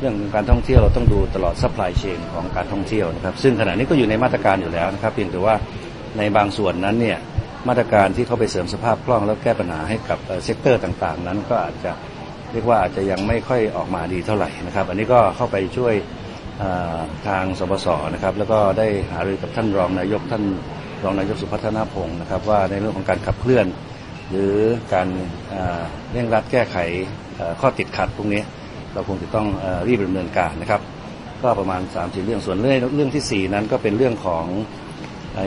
[0.00, 5.54] เรื่องการท่องเที่ยวเราต้องดูตลอด supply chain ของการท่องเที่ยวนะครับ ซึ่งขณะนี้ก็อยู่ในมาตรการอยู่แล้วนะครับ เพียงแต่ว่า
[6.18, 7.18] ในบางส่วนนั้นเนี่ย
[7.68, 11.92] มาตรการที่เข้าไปเสริมสภาพคล่อง แล้วแก้ปัญหาให้กับ sector ต่างๆ นั้นก็อาจจะ
[12.52, 15.94] เรียกว่าอาจจะยังไม่ค่อยออกมาดีเท่าไหร่นะครับ อันนี้ก็เข้าไปช่วย
[17.28, 20.44] ทางสบสนะครับ แล้วก็ได้หารือกับท่านรองนายกท่าน
[21.04, 23.66] รองนายกสุพัฒนาพงศ์นะครับ ว่าในเรื่องของการขับเคลื่อน
[24.30, 24.56] หรือ
[24.94, 25.08] การ
[26.12, 26.76] เร่งรัดแก้ไข
[27.60, 28.42] ข้อติดขัดพวกนี้
[28.98, 29.48] เราคงจะต้อง
[29.88, 30.80] รีบดำเนินการนะครับ
[31.42, 34.44] ก็ประมาณ3ามสี่เรื่องส่วนเรื่องเรื่องที่ 4 นั้นก็เป็นเรื่องของ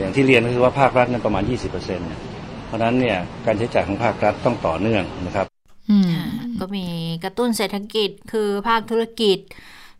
[0.00, 1.42] อย่างที่เรียนก็คือว่าภาครัฐนั้นประมาณ
[2.08, 5.46] 20%เพราะนั้นเนี่ยการใช้จ่ายของภาครัฐต้องต่อเนื่องนะครับ
[6.60, 6.86] ก็มี
[7.24, 9.38] กระตุ้นเศรษฐกิจคือภาคธุรกิจ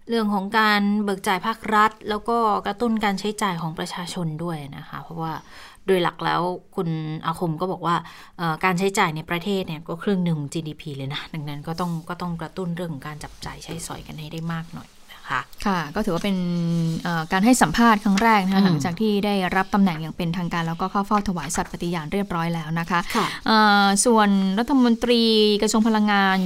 [0.08, 5.32] เรื่องของการเบิกจ่ายภาครัฐ แล้วก็กระตุ้นการใช้จ่ายของประชาชนด้วยนะคะ เพราะว่า
[5.86, 6.40] โดยหลักแล้ว
[6.76, 6.88] คุณ
[7.26, 7.96] อาคมก็บอกว่า
[8.64, 14.88] การใช้จ่ายในประเทศเนี่ยก็ครึ่งหนึ่ง GDP เลยนะ ดังนั้นก็ต้องก็ต้องกระตุ้นเรื่องของการจับจ่ายใช้สอยกันให้ได้มากหน่อย
[15.30, 16.36] ค่ะค่ะ ก็ถือว่าเป็น
[17.32, 23.26] การให้สัมภาษณ์ครั้งแรกนะคะหลังจากที่ได้รับตำแหน่งอย่างเป็นทางการ แล้วก็เข้าเฝ้าถวายสัตย์ปฏิญาณเรียบร้อยแล้วนะคะคะ
[24.04, 24.28] ส่วน
[24.58, 25.22] รัฐมนตรี
[25.62, 26.38] กระทรวงพลังงาน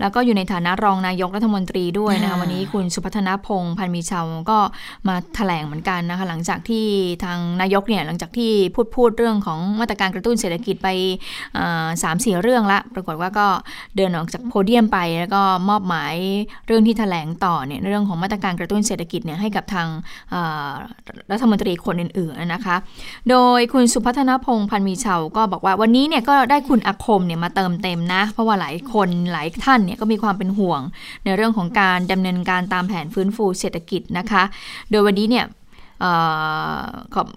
[0.00, 4.58] แล้วก็อยู่ในฐานะรองนายกรัฐมนตรีด้วยนะคะวันนี้คุณสุพัฒนพงศ์พันมีชาวก็
[5.08, 6.86] มาถแถลงเหมือนกันนะคะหลังจากที่
[7.24, 10.88] ทางนายกเนี่ยหลังจากที่พูดพูดเรื่องของมาตรการกระตุ้นเศรษฐกิจไป
[12.02, 13.46] สามสี่เรื่องละปรากฏว่าก็
[13.96, 16.14] เดินออกจากโพเดียมไป แล้วก็มอบหมาย
[16.66, 19.88] เรื่องที่ถแถลงต่อเนี่ยเรื่องของมาตรการกระตุ้นเศรษฐกิจเนี่ยให้กับทาง
[21.30, 22.76] รัฐมนตรีคนอื่นๆนะคะ
[23.30, 30.80] โดยคุณสุพัฒนพงศ์พันมีชาวก็บอกว่าวันนี้เนี่ยก็ได้คุณอาคมเนี่ยมาเติมเต็มนะ เพราะว่าหลายคนหลายท่านเนี่ยก็มีความเป็นห่วง
[31.24, 34.42] ในเรื่องของการดำเนินการตามแผนฟื้นฟูเศรษฐกิจนะคะ
[34.90, 35.46] โดยวันนี้เนี่ย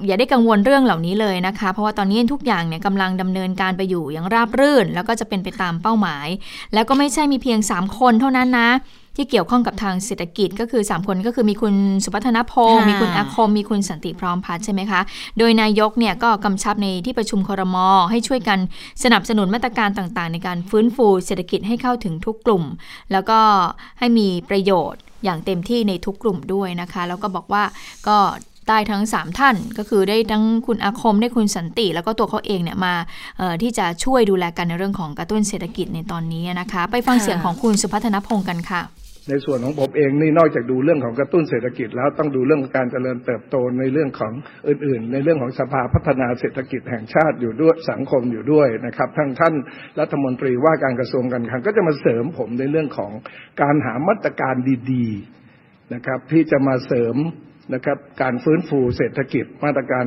[0.08, 6.28] อย่าได้กังวลเรื่องเหล่านี้เลยนะคะ เพราะว่าตอนนี้ทุกอย่างเนี่ยกำลังดำเนินการไปอยู่อย่างราบรื่น แล้วก็จะเป็นไปตามเป้าหมาย
[6.74, 8.70] แล้วก็ไม่ใช่มีเพียง 3 คนเท่านั้นนะ
[9.16, 15.02] ที่เกี่ยวข้องกับทางเศรษฐกิจก็คือ 3 คนก็คือมีคุณสุพัฒนพงศ์มีคุณอาคม มีคุณสันติพร้อมพัฒใช่ไหมคะ
[15.38, 17.76] โดยนายกเนี่ยก็กำชับในที่ประชุมครม
[18.12, 18.60] ให้ช่วยกัน
[19.04, 22.64] สนับสนุนมาตรการต่างๆ ในการฟื้นฟูเศรษฐกิจให้เข้าถึงทุกกลุ่ม
[23.12, 23.40] แล้วก็
[24.00, 27.64] ให้มีประโยชน์อย่างเต็มที่ในทุกกลุ่มด้วยนะคะ แล้วก็บอกว่า
[28.08, 28.18] ก็
[28.70, 32.94] ได้ทั้ง 3 ท่านก็คือได้ทั้งคุณอาคมได้คุณสันติ แล้วก็ตัวเขาเองเนี่ยมา
[33.62, 44.34] ที่จะช่วยดูแลกันในเรื่องของกระตุ้นเศรษฐกิจในตอนนี้นะคะ ไปฟังเสียงของคุณสุพัฒนพงศ์กันค่ะ ในส่วนของผมเองนี่นอกจากดูเรื่องของกระตุ้นเศรษฐกิจ แล้วต้องดูเรื่องการเจริญเติบโตในเรื่องของ
[44.68, 49.54] อื่น ๆ ในเรื่องของสภาพัฒนาเศรษฐกิจแห่งชาติอยู่ด้วยสังคมอยู่ด้วยนะครับทั้งท่าน
[50.00, 53.12] รัฐมนตรีว่าการกระทรวงการคลังก็จะมาเสริมผมในเรื่องของ
[53.62, 54.56] การหามาตรการ
[54.92, 57.16] ดีๆนะครับ ที่จะมาเสริม
[57.74, 60.06] นะครับการฟื้นฟูเศรษฐกิจมาตรการ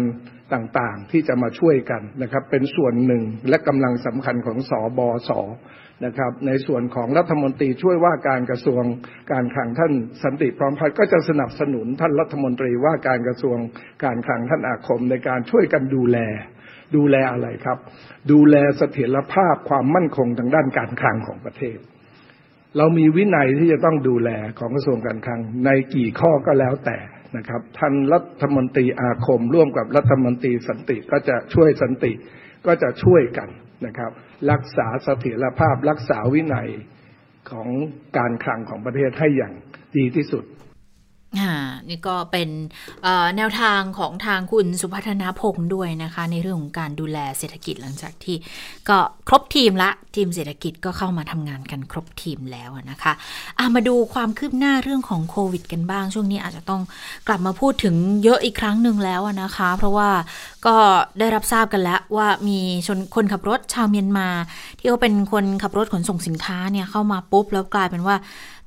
[0.54, 5.30] ต่างๆ ที่จะมาช่วยกันนะครับ เป็นส่วนหนึ่งและกำลังสำคัญของสอบอส
[6.04, 8.82] นะครับ ในส่วนของรัฐมนตรีช่วยว่าการกระทรวง
[9.32, 9.92] การคลังท่าน
[10.24, 13.58] สันติพร้อมพัฒน์ก็จะสนับสนุนท่านรัฐมนตรีว่าการกระทรวง
[14.04, 16.18] การคลังท่านอาคมในการช่วยกันดูแล
[16.96, 17.78] ดูแลอะไรครับ
[18.32, 21.78] ดูแลเสถียรภาพความมั่นคงทางด้านการคลังของประเทศ
[22.76, 26.98] เรามีวินัยที่จะต้องดูแลของกระทรวงการคลังในกี่ข้อก็แล้วแต่
[27.36, 32.12] นะครับท่านรัฐมนตรีอาคมร่วมกับรัฐมนตรีสันติก็จะช่วยสันติ
[32.66, 33.48] ก็จะช่วยกัน
[33.86, 34.10] นะครับ
[34.52, 36.68] รักษาเสถียรภาพรักษาวินัย
[37.50, 37.68] ของ
[38.18, 39.54] การคลังของประเทศให้อย่าง
[39.96, 40.44] ดีที่สุด
[41.88, 42.48] นี่ก็เป็น
[43.36, 48.36] แนวทางของทางคุณสุพัฒนาพงศ์ด้วยนะคะ ในเรื่องของการดูแลเศรษฐกิจหลังจากที่
[48.88, 48.98] ก็
[49.28, 56.82] ครบทีมละทีมเศรษฐกิจก็เข้ามาทำงานกันครบทีมแล้วนะคะามาดูความคืบหน้าเรื่องของโควิด กันบ้าง ช่วงนี้อาจจะต้อง
[57.26, 60.10] กลับมาพูดถึงเยอะอีกครั้งหนึ่งแล้วนะคะ เพราะว่า
[60.66, 60.76] ก็
[61.18, 64.28] ได้รับทราบกันแล้วว่ามีชนคนขับรถชาวเมียนมา
[64.78, 68.16] ที่เขาเป็นคนขับรถขนส่งสินค้าเนี่ยเข้ามาปุ๊บแล้วกลายเป็นว่า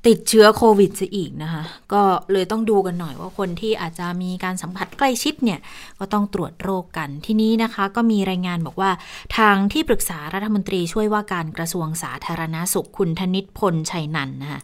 [0.08, 5.60] ติดเชื้อโควิดซะอีกนะคะ ก็เลยต้องดูกันหน่อยว่าคนที่อาจจะมีการสัมผัสใกล้ชิดเนี่ย
[5.98, 8.90] ก็ต้องตรวจโรคกันที่นี้นะคะ ก็มีรายงานบอกว่า
[9.38, 14.60] ทางที่ปรึกษารัฐมนตรีช่วยว่าการกระทรวงสาธารณาสุขคุณธนิตพลชัยนันนะคะ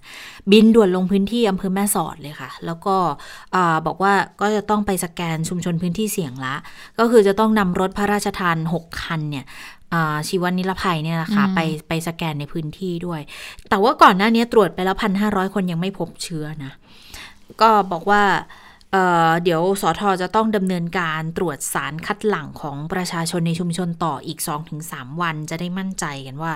[0.50, 2.96] บินด่วนลงพื้นที่อำเภอแม่สอดเลยค่ะ แล้วก็
[3.86, 6.54] บอกว่าก็จะต้องไปสแกนชุมชนพื้นที่เสี่ยงละ
[6.98, 9.44] ก็คือจะต้องนำรถพระราชทาน 6 คันเนี่ย
[10.28, 13.20] ชีวนิรภัยเนี่ยนะคะไปไปสแกนในพื้นที่ด้วย
[13.68, 16.72] แต่ว่าก่อนหน้านี้ตรวจไปแล้วพันห้าร้อยคนยังไม่พบเชื้อนะ
[17.60, 18.22] ก็บอกว่า
[18.92, 24.38] เเดี๋ยวสอทอจะต้องดำเนินการตรวจสารคัดหลั่งของประชาชนในชุมชนต่ออีก
[24.80, 26.52] 2-3 วัน จะได้มั่นใจกันว่า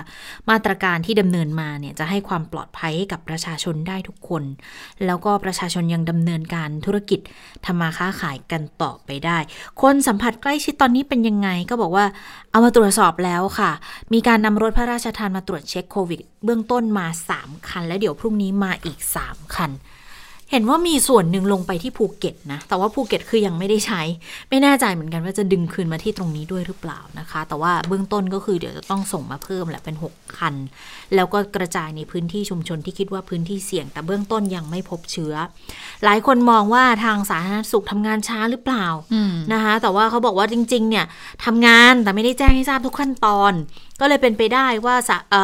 [0.49, 4.43] มาตรการที่ดำเนินมาเนี่ยจะให้ความปลอดภัยให้กับประชาชนได้ทุกคน
[5.05, 7.19] แล้วก็ประชาชนยังดำเนินการธุรกิจ
[7.65, 9.37] ทำมาค้าขายกันต่อไปได้
[9.81, 12.05] คนสัมผัสใกล้ชิดตอนนี้เป็นยังไงก็บอกว่า
[12.51, 13.71] เอามาตรวจสอบแล้วค่ะ
[14.13, 17.07] มีการนำรถพระราชทานมาตรวจเช็คโควิด เบื้องต้นมา
[17.37, 19.71] 3 คัน และเดี๋ยวพรุ่งนี้มาอีก 3 คัน
[20.51, 24.01] เห็นว่ามีส่วนหนึ่งลงไปที่ภูเก็ตนะ แต่ว่าภูเก็ตคือยังไม่ได้ใช้
[24.49, 30.55] ไม่แน่ใจเหมือนกันว่าจะดึงคืนมาที่ตรงนี้ด้วยหรือเปล่านะคะ แต่ว่าเบื้องต้นก็คือเดี๋ยวจะต้องส่งมาเพิ่มแหละเป็น 6 คัน
[31.15, 35.33] แล้วก็กระจายในพื้นที่ชุมชนที่คิดว่าพื้นที่เสี่ยง แต่เบื้องต้นยังไม่พบเชื้อ
[36.03, 38.85] หลายคนมองว่าทางสาธารณสุขทำงานช้าหรือเปล่า
[39.53, 41.05] นะคะ แต่ว่าเขาบอกว่าจริง ๆ เนี่ย
[41.45, 43.53] ทำงานแต่ไม่ได้แจ้งให้ทราบทุกขั้นตอน
[43.99, 44.95] ก็เลยเป็นไปได้ว่า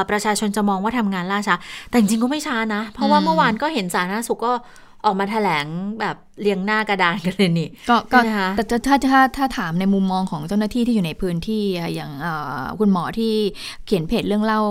[0.10, 1.56] ประชาชนจะมองว่าทำงานล่าช้า
[1.90, 4.54] แต่จริงก็ไม่ช้านะ เพราะว่าเมื่อวานก็เห็นสาธารณสุขก็
[5.06, 5.66] ออกมาแถลง
[6.00, 8.20] แบบเรียงหน้ากระดานกันเลยนี่ก็ก็
[8.56, 11.64] แต่ถ้าถ้าถ้าถามในมุมมองของเจ้าหน้าที่ที่อยู่ในพื้นที่
[11.96, 12.12] อย่าง
[12.80, 13.34] คุณหมอที่
[13.86, 14.62] เขียนเพจเรื่องเล่า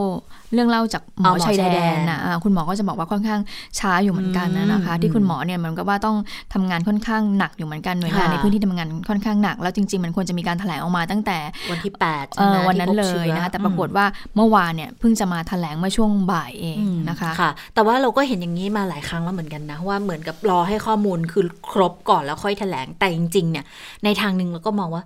[0.55, 3.41] เรื่องเล่าจากหมอชายแดนนะคุณหมอก็จะบอกว่าค่อนข้าง
[3.79, 6.17] ช้าอยู่เหมือนกันนะคะ ที่คุณหมอเนี่ยมันก็ว่าต้อง
[6.55, 11.39] ทำงานค่อนข้างหนักอยู่เหมือนกันหน่วยงานในพื้นที่ทำงานค่อนข้างหนัก แล้วจริง ๆ มันควรจะมีการแถลงออกมาตั้งแต่
[11.71, 14.07] วันที่8วันนั้นเลยนะคะแต่ปรากฏว่า
[14.37, 23.65] เมื่อวานเนี่ยเพิ่งจะมาแถลงเมื่อช่วงบ่ายเองนะคะค่ะ แต่ว่าเราก็เห็นอย่างนี้มาหลายครั้งแล้วเหมือนกันนะว่าเหมือนกับรอให้ข้อมูลคือครบก่อนแล้วค่อยแถลงแต่จริงๆเนี่ย
[24.05, 25.05] ในทางหนึ่งเราก็มองว่า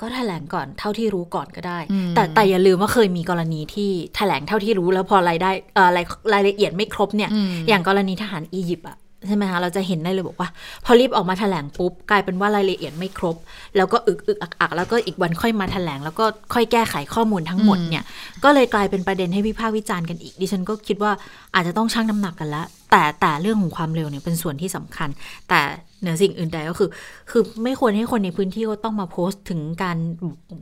[0.00, 1.78] ก็แถลงก่อนเท่าที่รู้ก่อนก็ได้
[2.14, 7.30] แต่แต่อย่าลืมว่าเคยมีกรณีที่แถลงเท่าที่รู้แล้วพอรายได้เอ่อรายรายละเอียดไม่ครบเนี่ย
[7.68, 8.96] อย่างกรณีทหารอียิปต์อะ
[9.26, 10.48] ใช่ไหมคะเราจะเห็นได้เลยบอกว่า
[10.84, 13.36] พอรีบออกมาแถลงปุ๊บ กลายเป็นว่ารายละเอียดไม่ครบ
[13.76, 18.04] แล้วก็อึกอึกอักอักแล้วก็อีกวันค่อยมาแถลง แล้วก็ค่อยแก้ไขข้อมูลทั้งหมดเนี่ย
[18.44, 21.12] ก็เลยกลายเป็นประเด็นให้วิพากษ์วิจารณ์กันอีก ดิฉันก็คิดว่า
[21.54, 25.08] อาจจะต้องชั่งน้ำหนักกันแล้วแต่แต่เรื่องของความเร็วเนี่ยเป็นส่วนที่สำคัญ
[25.48, 25.60] แต่
[26.00, 26.88] เหนือสิ่งอื่นใดก็คือ
[27.30, 29.96] คือไม่ควรให้คนในพื้นที่ก็ต้องมาโพสต์ถึงการ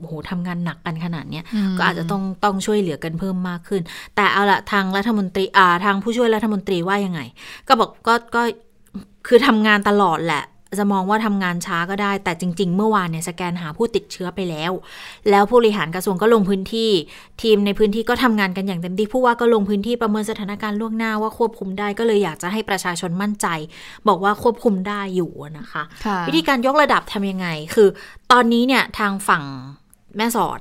[0.07, 1.45] โหทำงานหนักกันขนาดเนี้ย
[1.79, 3.83] ก็อาจจะต้องต้องช่วยเหลือกันเพิ่มมากขึ้น
[4.17, 7.21] แต่เอาละทางรัฐมนตรีอ่าทางผู้ช่วยรัฐมนตรีว่ายังไง
[7.69, 8.43] ก็บอกก็ก็
[9.27, 10.45] คือทำงานตลอดแหละ
[10.75, 14.73] จะมองว่าทำงานช้าก็ได้ แต่จริง ๆ เมื่อวานเนี่ยสแกนหาผู้ติดเชื้อไปแล้ว
[15.31, 16.91] แล้วผู้บริหารกระทรวงก็ลงพื้นที่
[17.43, 23.47] ทีมในพื้นที่ก็ทำงานกันอย่างเต็มที่ผู้ว่าก็ลงพื้นที่ประเมินสถานการณ์ล่วงหน้าว่าควบคุมได้ก็เลยอยากจะให้ประชาชนมั่นใจ
[24.09, 25.83] บอกว่าควบคุมได้อยู่นะคะ
[26.29, 27.89] วิธีการยกระดับทำยังไง คือ
[28.33, 29.45] ตอนนี้เนี่ยทางฝั่ง
[30.17, 30.61] แม่สอด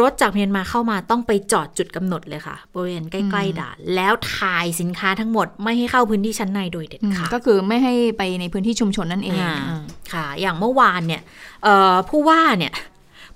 [0.00, 9.40] รถจากเมียนมาเข้ามาต้องไปจอดจุดกำหนดเลยค่ะบริเวณใกล้ๆด่านแล้วถ่ายสินค้าทั้งหมดไม่ให้เข้าพื้นที่ชั้นในโดยเด็ดขาดก็คือไม่ให้ไปในพื้นที่ชุมชนนั่นเอง
[10.12, 11.22] ค่ะ อย่างเมื่อวานเนี่ย
[12.08, 12.72] ผู้ว่าเนี่ย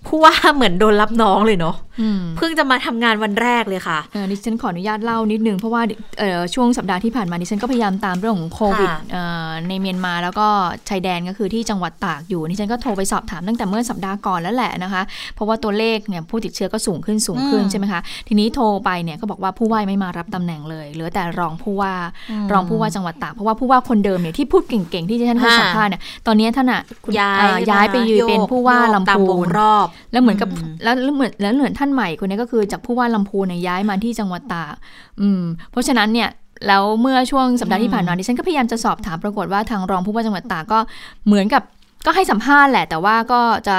[0.06, 5.82] ผู้ว่าเหมือนโดนรับน้องเลยเนาะอืมเพิ่งจะมาทำงานวันแรกเลยค่ะเออดิฉันขออนุญาตเล่านิดนึง เพราะว่า
[6.18, 10.46] เอ่อช่วงสัปดาห์ที่ผ่านมาดิฉันก็พยายามตามเรื่องของโควิดค่ะเอ่อในเมียนมาแล้วก็
[10.88, 15.02] ชายแดนก็คือที่จังหวัดตากอยู่ดิฉันก็โทรไปสอบถามตั้งแต่เมื่อสัปดาห์ก่อนแล้วแหละนะคะ
[15.34, 21.94] เพราะว่าตัวเลขเนี่ยผู้ติดเชื้อก็สูงขึ้นสูงขึ้นอืมใช่ไหมคะทีนี้โทรไปเนี่ยก็บอกว่าผู้ว่าไม่มารับตำแหน่งเลยเหลือแต่รองผู้ว่า
[22.30, 34.74] อืมรองผู้ว่าจังหวัดตากเพราะว่าผู้ว่าคนเดิมเนี่ยที่พูดเก่งๆที่ดิฉันเคยค่ะสัมภาษณ์เนี่ยตอนนี้ท่านอะคุณย้ายเอ่อย้ายไปยืนเป็นผู้ว่าโยกลำตามพูวงนรอบแล้วเหมือนกับอืมแล้วแล้วเหมือนแล้วเหมือนท่านใหม่คนนี้ก็คือจากผู้ว่าลำพูนเนี่ยย้ายมาที่จังหวัดตาก
[35.20, 36.28] อืม เพราะฉะนั้นเนี่ย
[36.66, 40.78] แล้วเมื่อช่วงสัปดาห์ที่ผ่านมาดิฉันก็พยายามจะสอบถามปรากฏว่าทางรองผู้ว่าจังหวัดตากก็
[41.26, 41.62] เหมือนกับ
[42.06, 43.78] ก็ให้สัมภาษณ์แหละ แต่ว่าก็จะ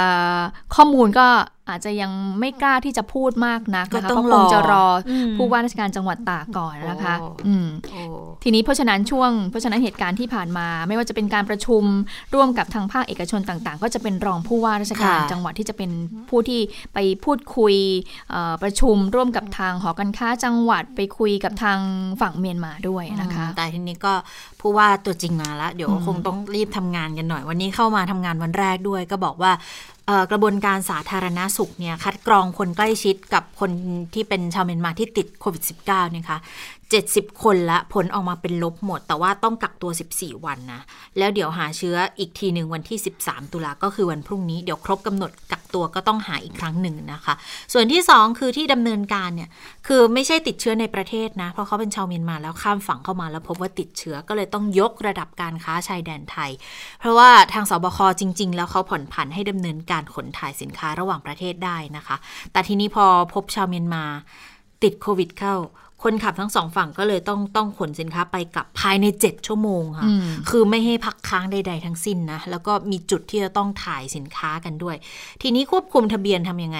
[0.75, 1.27] ข้อมูลก็
[1.69, 8.01] อาจจะยังไม่กล้าที่จะพูดมากนักก็นะคะต้องก็คงจะรออมผู้ว่าราชการจังหวัดตากก่อนนะคะโอ้อืมโอ้
[8.43, 11.83] ทีนี้เพราะฉะนั้นช่วงเพราะฉะนั้นเหตุการณ์ที่ผ่านมา ไม่ว่าจะเป็นการประชุม
[12.33, 15.91] ร่วมกับทางภาคเอกชนต่างๆ ก็จะเป็นรองผู้ว่าราชการค่ะจังหวัดที่จะเป็น
[16.29, 16.61] ผู้ที่
[16.93, 17.75] ไปพูดคุย
[18.29, 21.79] เอ่อประชุมร่วมกับทางหอการค้าจังหวัดไปคุยกับทาง
[22.21, 24.13] ฝั่งเมียนมาด้วยนะคะอืมแต่ทีนี้ก็
[24.61, 29.96] ผู้ว่าตัวจริงมาแล้วเดี๋ยวอืมคงต้องรีบทำงานกันหน่อย วันนี้เข้ามาทำงานวันแรกด้วย ก็บอกว่าเอ่อ
[30.31, 33.71] กระบวนการสาธารณาสุขเนี่ยคัดกรองคนใกล้ชิดกับคน
[34.13, 36.39] ที่เป็นชาวเมียนมาที่ติดโควิด -19 เนี่ยค่ะ
[36.91, 40.81] 70 คนละผลออกมาเป็นลบหมด แต่ว่าต้องกักตัว 14 วันนะ
[41.17, 47.33] แล้วเดี๋ยวหาเชื้ออีกทีหนึ่งวันที่ 13 ตุลาก็คือวันพรุ่งนี้เดี๋ยวครบกำหนดกักตัวก็ต้องหาอีกครั้งหนึ่งนะคะ
[47.73, 49.49] ส่วนที่ 2 คือที่ดำเนินการเนี่ย
[49.87, 56.51] คือไม่ใช่ติดเชื้อในประเทศนะ เพราะเขาเป็นชาวเมียนมาแล้วข้ามฝั่งเข้ามาแล้วพบว่าติดเชื้อก็เลยต้องยกระดับการค้าชายแดนไทย
[56.99, 62.15] เพราะว่าทางสบคจริง ๆ แล้วเขาผ่อนผันให้ดำเนินการขนถ่ายสินค้าระหว่างประเทศได้นะคะ
[62.51, 64.03] แต่ทีนี้พอพบชาวเมียนมา
[64.83, 65.55] ติดโควิดเข้า
[66.03, 74.95] คนขับทั้งสองฝั่งก็เลยต้องต้องขนสินค้าไปกลับภายใน 7 ชั่วโมงค่ะอืมคือไม่ให้พักค้างใด ๆ ทั้งสิ้นนะ แล้วก็มีจุดที่จะต้องถ่ายสินค้ากันด้วย
[75.41, 76.79] ทีนี้ควบคุมทะเบียนทำยังไง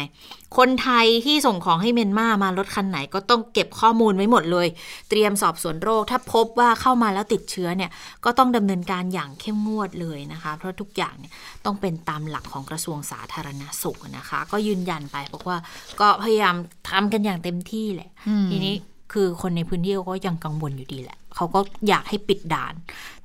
[0.58, 4.68] คนไทยที่ส่งของให้เมียนมามารถคันไหนก็ต้องเก็บข้อมูลไว้หมดเลย
[5.10, 7.92] เตรียมสอบสวนโรค ถ้าพบว่าเข้ามาแล้วติดเชื้อเนี่ย
[8.26, 11.32] ก็ต้องดำเนินการอย่างเข้มงวดเลยนะคะ เพราะทุกอย่างเนี่ย
[11.66, 15.58] ต้องเป็นตามหลักของกระทรวงสาธารณสุขนะคะ ก็ยืนยันไปบอกว่า
[16.00, 16.56] ก็พยายาม
[16.90, 18.76] ทำกันอย่างเต็มที่แหละอืมทีนี้
[19.14, 22.74] คือคนในพื้นที่เขาก็ยังกังวลอยู่ดีแหละ เขาก็อยากให้ปิดด่าน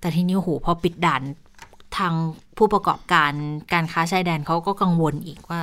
[0.00, 1.22] แต่ทีนี้โอ้โหพอปิดด่าน
[1.98, 2.14] ทาง
[2.58, 3.32] ผู้ประกอบการ
[3.72, 5.60] การค้าชายแดนเขาก็กังวลอีกว่า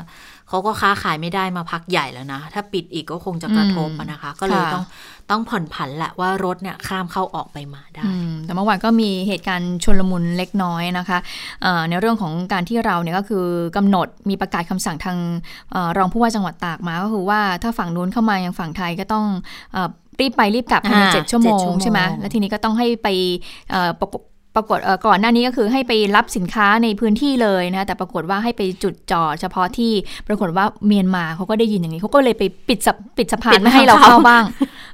[0.50, 4.86] เขาก็ค้าขายไม่ได้มาพักใหญ่แล้วนะ ถ้าปิดอีกก็คงจะกระทบอะนะคะ ก็เลยค่ะต้อง
[5.30, 11.20] ต้องผ่อนผันแหละว่ารถเนี่ยข้ามเข้าออกไปมาได้อืมแต่เมื่อวานก็มีเหตุการณ์ชนลมุนเล็กน้อยนะคะ
[11.62, 13.46] เอ่อในเรื่องของการที่เราเนี่ยก็คือ
[13.78, 15.18] กำหนดมีประกาศคำสั่งทาง
[15.72, 19.26] เออรองผู้ว่าจังหวัดตากมา ก็คือว่าถ้าฝั่งนู้นเข้ามายังฝั่งไทยก็ต้อง
[19.74, 19.90] เอ่อ
[20.22, 23.08] รีบไปรีบกลับภายในอ่าเจ็ดชั่วโมเจ็ดงชั่วโมงใช่ไหมแล้วทีนี้ก็ต้องให้ไป
[23.70, 24.22] เอ่อประกบ
[24.60, 29.92] ปรากฏเอ่อก่อนหน้านี้ก็คือให้ไปรับสินค้าในพื้นที่เลยนะแต่ปรากฏว่าให้ไปจุดจอดเฉพาะที่
[30.28, 34.44] ปรากฏว่าเมียนมาเขาก็ได้ยินอย่างนี้เขาก็เลยไปปิดสะปิดสะพาปินดไม่ให้เราทางเข้าเข้าบ้าง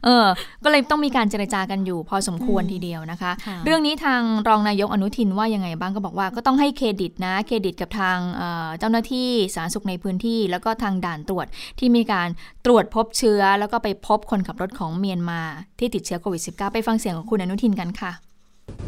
[0.05, 0.25] เออ
[0.63, 11.45] ก็เลยต้องมีการเจรจากันอยู่พอสมควรอืมทีเดียวนะคะค่ะเรื่องนี้ทางรองนายกอนุทินว่ายังไงบ้างก็บอกว่าก็ต้องให้เครดิตนะเครดิตกับทางเอ่อเจ้าหน้าที่สาธารณสุขในพื้นที่ แล้วก็ทางด่านตรวจ
[11.79, 12.27] ที่มีการ
[12.65, 15.41] ตรวจพบเชื้อ แล้วก็ไปพบคนขับรถของเมียนมา
[15.79, 18.11] ที่ติดเชื้อโควิด -19 ไปฟังเสียงของคุณอนุทินกันค่ะ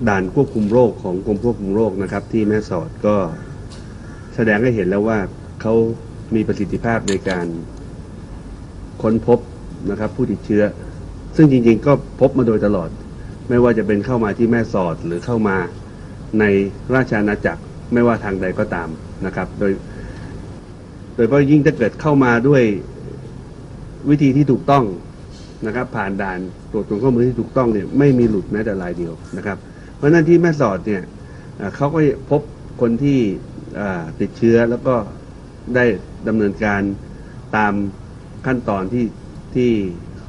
[0.08, 3.16] ด่านควบคุมโรคของกรมควบคุมโรคนะครับ ที่แม่สอดก็
[4.36, 5.20] แสดงให้เห็นแล้วว่า
[5.62, 5.74] เขา
[6.36, 7.48] มีประสิทธิภาพในการ
[9.02, 9.40] ค้นพบ
[9.90, 10.64] นะครับ ผู้ติดเชื้อ
[11.36, 12.90] ซึ่งจริง ๆ ก็พบมาโดยตลอด
[13.50, 15.58] ไม่ว่าจะเป็นเข้ามาที่แม่สอดหรือเข้ามา
[16.40, 16.44] ใน
[16.96, 17.62] ราชอาณาจักร
[17.94, 18.90] ไม่ว่าทางใดก็ตาม
[19.26, 19.72] นะครับ โดย
[21.16, 22.64] โดยเฉพาะยิ่งถ้าเกิดเข้ามาด้วย
[24.10, 24.86] วิธีที่ถูกต้อง
[25.66, 26.40] นะครับ ผ่านด่าน
[26.78, 29.58] รวจคนเข้าเมือที่ถูกต้องเนี่ยไม่มีหลุดแม้แต่รายเดียวนะครับ
[29.96, 31.04] เพราะนั้นที่แม่สอดเนี่ย
[31.76, 32.00] เขาก็
[32.30, 32.42] พบ
[32.82, 33.20] คนที่
[34.22, 34.96] ติดเชื้อแล้วก็
[35.76, 35.86] ได้
[36.28, 36.82] ดำเนินการ
[37.56, 37.74] ตาม
[38.46, 39.06] ขั้นตอนที่
[39.56, 39.72] ที่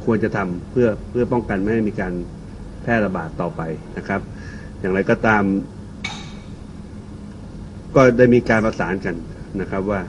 [0.05, 2.13] ควรจะทำเพื่อเพื่อป้องกันไม่ให้มีการ
[2.83, 3.63] แพร่ระบาดต่อไป
[3.97, 4.21] นะครับ
[4.81, 5.43] อย่างไรก็ตาม
[7.95, 9.15] ก็ได้มีการประสานกัน
[9.61, 10.01] นะครับว่า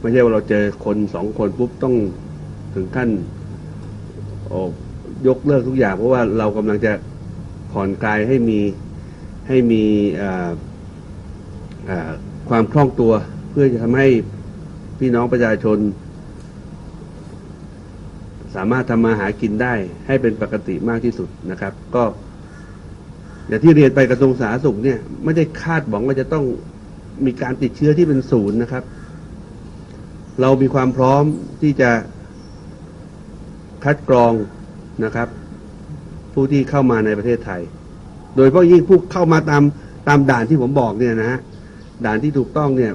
[0.00, 1.94] ไม่ใช่ว่าเราเจอคนสองคนปุ๊บต้อง
[2.74, 3.10] ถึงขั้น
[4.48, 4.60] โอ้
[5.28, 6.92] ยกเลิกทุกอย่างเพราะว่าเรากำลังจะ
[7.72, 8.60] ผ่อนคลายให้มี
[9.48, 9.84] ให้มี
[12.48, 13.12] ความคล่องตัว
[13.50, 14.08] เพื่อจะทำให้
[14.98, 15.78] พี่น้องประชาชน
[18.54, 19.74] สามารถทำมาหากินได้
[20.06, 22.04] ให้เป็นปกติมากที่สุดนะครับ ก็
[23.48, 26.44] อย่างที่เรียนไปกระทรวงสาธารณสุขเนี่ย ไม่ได้คาดหวังว่าจะต้อง
[27.26, 28.84] มีการติดเชื้อที่เป็นศูนย์นะครับ
[30.40, 31.24] เรามีความพร้อม
[31.62, 31.90] ที่จะ
[33.84, 34.32] คัดกรอง
[35.04, 35.28] นะครับ
[36.32, 37.62] ผู้ที่เข้ามาในประเทศไทย
[38.36, 39.62] โดยเฉพาะยิ่งผู้เข้ามาตาม
[40.08, 41.40] ตามด่านที่ผมบอกเนี่ยนะฮะ
[42.04, 42.92] ด่านที่ถูกต้องเนี่ย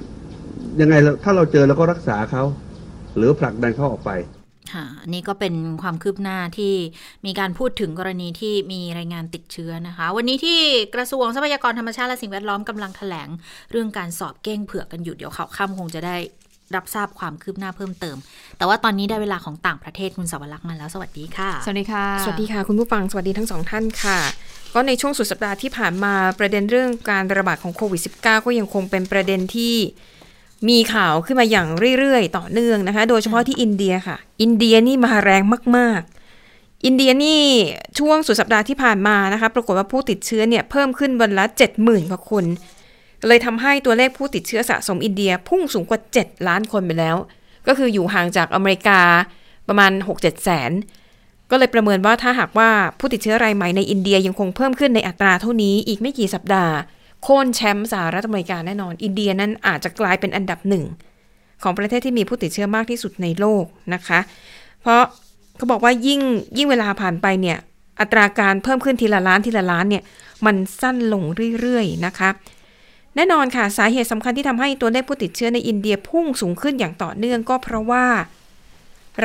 [0.79, 2.43] ยังไงถ้าเราเจอเราก็รักษาเขา
[3.15, 4.11] หรือผลักดันเขาออกไป
[4.73, 6.73] ค่ะอันนี้ก็เป็นความคืบหน้าที่
[7.25, 10.59] มีการพูดถึงกรณีที่มีรายงานติดเชื้อนะคะ วันนี้ที่
[10.95, 13.29] กระทรวงทรัพยากรธรรมชาติและสิ่งแวดล้อมกำลังแถลง
[13.71, 16.15] เรื่องการสอบเก้งเผือกกันอยู่เดี๋ยวข่าวค่ำคงจะได้
[16.75, 18.17] รับทราบความคืบหน้าเพิ่มเติม
[18.57, 24.19] แต่ว่าตอนนี้ได้เวลาของต่างประเทศคุณสวรักษ์มาแล้วสวัสดีค่ะ สวัสดีค่ะ สวัสดีค่ะ คุณผู้ฟังสวัสดีทั้งสองท่านค่ะ
[24.73, 29.75] ก็ในช่วงสุดสัปดาห์ที่ผ่านมาประเด็นเรื่องการระบาดของโควิด -19 ก็ยังคงเป็นประเด็นที่
[30.69, 31.67] มีข่าวขึ้นมาอย่าง
[31.99, 35.41] เรื่อยๆ ต่อเนื่องนะคะ โดยเฉพาะที่อินเดียค่ะ อินเดียนี่มาแรง
[35.77, 36.01] มาก
[36.43, 37.41] ๆ อินเดียนี่
[37.99, 41.45] ช่วงสุดสัปดาห์ที่ผ่านมานะคะ ปรากฏว่าผู้ติดเชื้อเนี่ยเพิ่มขึ้นวันละ
[41.77, 42.45] 70,000กว่าคน
[43.27, 47.17] เลยทำให้ตัวเลขผู้ติดเชื้อสะสมอินเดียพุ่งสูงกว่า 7 ล้านคนไปแล้ว
[47.67, 49.01] ก็คืออยู่ห่างจากอเมริกา
[49.67, 50.71] ประมาณ 6-7 แสน
[51.51, 56.73] ก็เลยประเมินว่าถ้าหากว่าผู้ติดเชื้อรายใหม่ในอินเดียยังคงเพิ่มขึ้นในอัตราเท่านี้อีกไม่กี่สัปดาห์
[57.23, 60.83] โค่นแชมป์สหรัฐอเมริกาแน่นอน อินเดียนั้นอาจจะกลายเป็นอันดับหนึ่ง
[61.63, 64.19] ของประเทศที่มีผู้ติดเชื้อมากที่สุดในโลกนะคะ
[64.81, 65.03] เพราะ
[65.57, 66.21] เขาบอกว่ายิ่ง
[66.57, 67.57] ยิ่งเวลาผ่านไปเนี่ย
[68.01, 70.03] อัตราการเพิ่มขึ้นทีละล้านทีละล้านเนี่ย
[70.45, 71.23] มันสั้นลง
[71.59, 72.29] เรื่อยๆนะคะ
[73.19, 78.05] แน่นอนค่ะ สาเหตุสำคัญที่ทำให้ตัวเลขผู้ติดเชื้อในอินเดียพุ่งสูงขึ้นอย่างต่อเนื่องก็เพราะว่า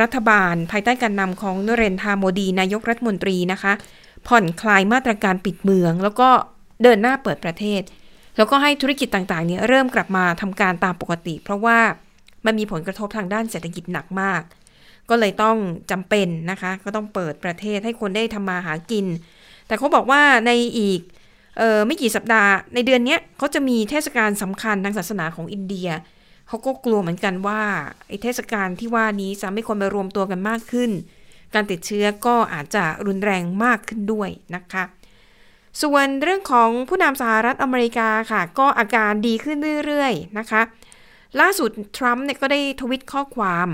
[0.01, 3.72] รัฐบาลภายใต้การนำของนเรนทาโมดี นายกรัฐมนตรีนะคะ
[4.28, 6.28] ผ่อนคลายมาตรการปิดเมือง แล้วก็
[6.82, 7.82] เดินหน้าเปิดประเทศ
[8.36, 11.78] แล้วก็ให้ธุรกิจต่างๆเนี่ยเริ่มกลับมาทำการตามปกติ เพราะว่า
[12.47, 14.43] มันมีผลกระทบทางด้านเศรษฐกิจหนักมาก
[15.11, 15.57] ก็เลยต้อง
[15.90, 19.07] จำเป็นนะคะ ก็ต้องเปิดประเทศให้คนได้ทำมาหากิน
[19.66, 21.01] แต่เขาบอกว่าในอีก
[21.87, 25.89] ไม่กี่สัปดาห์ในเดือนนี้เขาจะมีเทศกาลสำคัญทางศาสนาของอินเดีย
[26.49, 27.63] เขาก็กลัวเหมือนกันว่า
[28.09, 30.91] ไอ้เทศกาลที่ว่านี้จะไม่คนไปรวมตัวกันมากขึ้น
[31.55, 34.85] การติดเชื้อก็อาจจะรุนแรงมากขึ้นด้วยนะคะ
[35.83, 40.63] ส่วนเรื่องของผู้นำสหรัฐอเมริกาค่ะ ก็อาการดีขึ้นเรื่อยๆนะคะ
[41.41, 43.69] ล่าสุดทรัมป์เนี่ยก็ได้ทวิตข้อความ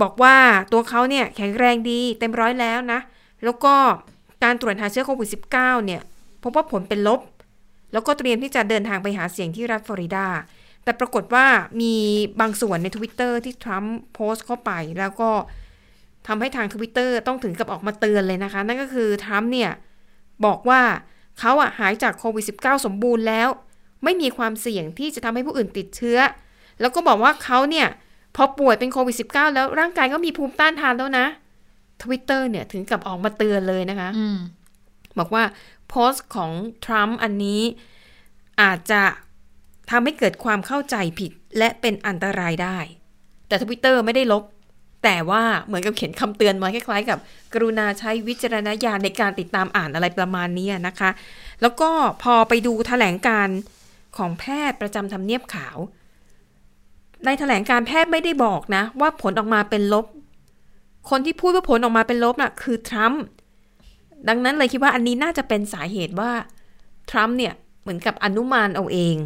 [0.00, 0.36] บอกว่า
[0.72, 3.00] ตัวเขาเนี่ยแข็งแรงดีเต็มร้อยแล้วนะ
[3.44, 3.74] แล้วก็
[4.44, 6.02] การตรวจหาเชื้อโควิด -19 เนี่ย
[6.46, 7.20] พบว่าผลเป็นลบ
[7.92, 10.26] แล้วก็เตรียมที่จะเดินทางไปหาเสียงที่รัฐฟลอริดา
[10.84, 11.46] แต่ปรากฏว่า
[11.80, 11.94] มี
[12.40, 15.30] บางส่วนใน Twitter ที่ทรัมป์โพสต์เข้าไป แล้วก็
[16.26, 19.70] ทำให้ทาง Twitter ต้องถึงกับออกมาเตือนเลยนะคะ นั่นก็คือทรัมป์เนี่ย
[20.46, 20.80] บอกว่า
[21.38, 23.48] เขาอะหายจากโควิด -19 สมบูรณ์แล้ว
[24.04, 26.18] ไม่มีความเสี่ยงที่จะทำให้ผู้อื่นติดเชื้อ
[26.80, 27.88] แล้วก็บอกว่าเขาเนี่ย
[28.36, 31.26] พอป่วยเป็นโควิด -19 แล้วร่างกายก็มีภูมิต้านทานแล้วนะ
[32.02, 34.08] Twitter เนี่ยถึงกับออกมาเตือนเลยนะคะ
[35.18, 35.42] บอกว่า
[35.88, 36.52] โพสต์ของ
[36.84, 37.62] ทรัมป์อันนี้
[38.62, 39.02] อาจจะ
[39.90, 42.78] ทำให้เกิดความเข้าใจผิดและเป็นอันตรายได้
[43.48, 44.42] แต่ทวิตเตอร์ไม่ได้ลบ
[45.04, 47.18] แต่ว่าเหมือนกับเขียนคำเตือนมาคล้ายๆ กับ
[47.54, 51.10] กรุณาใช้วิจารณญาณในการติดตามอ่านอะไรประมาณนี้นะคะ
[51.62, 51.90] แล้วก็
[52.22, 53.48] พอไปดูแถลงการ
[54.16, 55.76] ของแพทย์ประจำทำเนียบขาว
[57.24, 60.06] ในแถลงการแพทย์ไม่ได้บอกนะ ว่าผลออกมาเป็นลบ
[61.10, 63.22] คนที่พูดว่าผลออกมาเป็นลบน่ะคือทรัมป์
[64.28, 66.30] ดังนั้นเลยคิดว่าอันนี้น่าจะเป็นสาเหตุว่า
[67.10, 69.16] ทรัมป์เนี่ยเหมือนกับอนุมานเอาเอง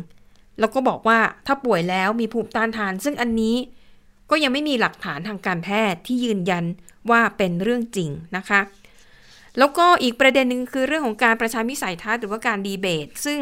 [0.59, 3.57] แล้วก็บอกว่าถ้าป่วยแล้วมีภูมิต้านทาน ซึ่งอันนี้
[4.31, 6.65] ก็ยังไม่มีหลักฐานทางการแพทย์ที่ยืนยัน
[7.11, 8.61] ว่าเป็นเรื่องจริงนะคะ
[9.59, 13.41] แล้วก็อีกประเด็นหนึ่งคือเรื่องของการประชามิสัยทัศน์หรือว่าการดีเบต ซึ่ง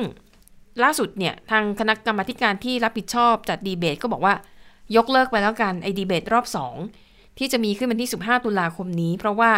[0.83, 4.35] ล่าสุดเนี่ยทางคณะกรรมาการที่รับผิดชอบจัดดีเบตก็บอกว่า
[4.97, 6.47] ยกเลิกไปแล้วกันไอ้ดีเบตรอบ
[6.91, 9.51] 2 ที่จะมีขึ้นวันที่ 15 ตุลาคมนี้ เพราะว่า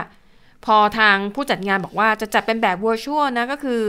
[0.67, 3.81] พอทางผู้จัดงานบอกว่าจะจัดเป็นแบบ virtual นะก็คือ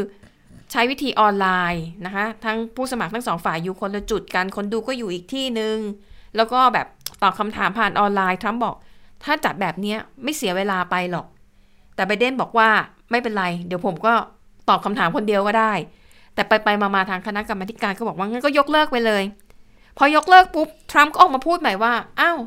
[0.72, 5.78] ใช้วิธีออนไลน์นะคะ ทั้งผู้สมัครทั้งสองฝ่ายอยู่คนละจุดกัน คนดูก็อยู่อีกที่หนึ่ง
[6.36, 6.88] แล้วก็แบบ
[7.24, 8.76] ตอบคำถามผ่านออนไลน์ทรัมป์บอก
[9.24, 11.26] ถ้าจัดแบบนี้ไม่เสียเวลาไปหรอก
[11.95, 12.69] แต่ไบเดนบอกว่า
[13.11, 14.13] ไม่เป็นไร เดี๋ยวผมก็
[14.69, 15.74] ตอบคำถามคนเดียวก็ได้
[16.34, 19.24] แต่ไปไปมามาทางคณะกรรมการก็บอกว่างั้นก็ยกเลิกไปเลย
[19.97, 22.39] พอยกเลิกปุ๊บทรัมป์ก็ออกมาพูดใหม่ว่าอ้าว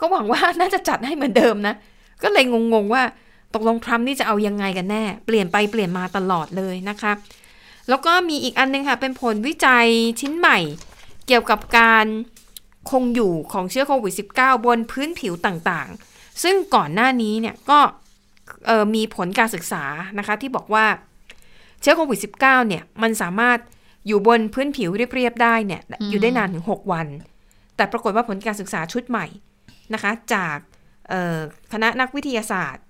[0.00, 1.74] ก็หวังว่าน่าจะจัดให้เหมือนเดิมนะ
[2.22, 2.44] ก็เลย
[2.74, 3.02] งงๆว่า
[3.54, 7.12] ตกลงทรัมป์นี่จะเอายังไงกันแน่ เปลี่ยนไปเปลี่ยนมาตลอดเลยนะคะ
[7.88, 9.86] แล้วก็มีอีกอันนึงค่ะ เป็นผลวิจัย
[10.20, 10.58] ชิ้นใหม่
[11.26, 12.06] เกี่ยวกับการ
[12.90, 17.80] คงอยู่ของเชื้อโควิด -19 บนพื้นผิวต่างๆ ซึ่งก่อนหน้านี้เนี่ยก็
[18.94, 19.84] มีผลการศึกษา
[20.18, 20.86] นะคะที่บอกว่า
[21.80, 23.58] เชื้อโควิด -19 เนี่ยมันสามารถ
[24.06, 27.06] อยู่บนพื้นผิวเรียบๆได้เนี่ยอยู่ได้นานถึง 6 วัน
[27.76, 29.26] แต่ปรากฏว่าผลการศึกษาชุดใหม่
[29.94, 30.56] นะคะ จาก
[31.72, 32.84] คณะนักวิทยาศาสตร์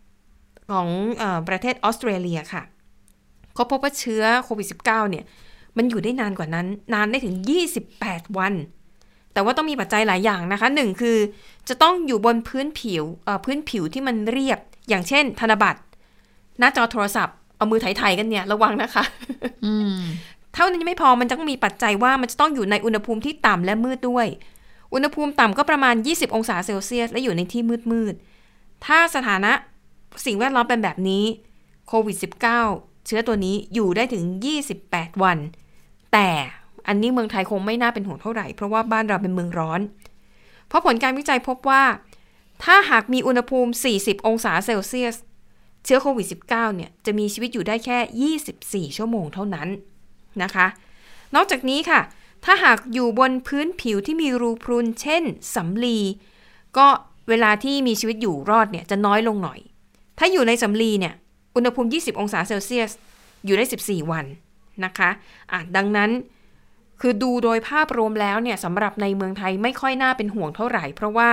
[0.71, 0.89] ของ
[1.23, 2.63] อประเทศออสเตรเลียค่ะ
[3.55, 5.25] เขาพบว่าเชื้อโควิด -19 เนี่ย
[5.77, 7.35] มันอยู่ได้นานกว่านั้น นานได้ถึง
[7.85, 8.55] 28 วัน
[9.33, 11.19] แต่ว่าต้องมีปัจจัยหลายอย่างนะคะหนึ่งคือ
[11.69, 13.05] จะต้องอยู่บนพื้นผิว
[13.45, 14.59] พื้นผิวที่มันเรียบ
[14.89, 15.81] อย่างเช่น ธนบัตร
[16.59, 19.05] หน้าจอโทรศัพท์ เอามือไถๆกันเนี่ย ระวังนะคะ
[20.55, 24.27] เท่านั้นยังไม่พอมันจะต้องมีปัจจัยว่ามันจะต้องอยู่ในอุณหภูมิที่ต่ำและมืดด้วย
[24.95, 29.53] อุณหภูมิต่ำก็ประมาณ 20 องศาเซลเซียส และอยู่ในที่มืดๆถ้าสถานะ
[30.25, 31.25] สิ่งแวดล้อมเป็นแบบนี้
[31.89, 34.25] โควิด -19 เชื้อตัวนี้อยู่ได้ถึง
[34.73, 35.39] 28 วัน
[36.13, 36.29] แต่
[36.89, 39.81] อันนี้เมืองไทยคงไม่น่าเป็นห่วงเท่าไหร่ เพราะว่าบ้านเราเป็นเมืองร้อน
[40.69, 41.83] เพราะผลการวิจัยพบว่า
[42.65, 45.17] ถ้าหากมีอุณหภูมิ 40 องศาเซลเซียส
[45.85, 49.69] เชื้อโควิด -19 เนี่ยจะมีชีวิตอยู่ได้แค่ 24 ชั่วโมงเท่านั้น
[50.43, 50.67] นะคะ
[51.35, 52.01] นอกจากนี้ค่ะ
[52.45, 55.23] ถ้าหากอยู่บนพื้นผิวที่มีรูพรุน เช่น
[55.55, 55.99] สำลี
[56.79, 56.87] ก็
[57.29, 59.61] เวลาที่มีชีวิตอยู่รอดเนี่ยจะน้อยลงหน่อย
[60.25, 61.15] ถ้าอยู่ในสำลีเนี่ย
[61.57, 62.91] อุณหภูมิ 20 องศาเซลเซียส
[63.45, 64.25] อยู่ได้ 14 วัน
[64.85, 66.11] นะคะะดังนั้น
[67.01, 71.31] คือดูโดยภาพรวมแล้วเนี่ยสำหรับในเมืองไทยไม่ค่อยน่าเป็นห่วงเท่าไหร่ เพราะว่า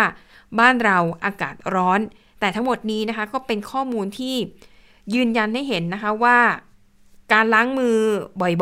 [0.60, 2.00] บ้านเราอากาศร้อน
[2.40, 4.36] แต่ทั้งหมดนี้นะคะก็เป็นข้อมูลที่
[5.14, 6.40] ยืนยันให้เห็นนะคะว่า
[7.34, 7.98] การล้างมือ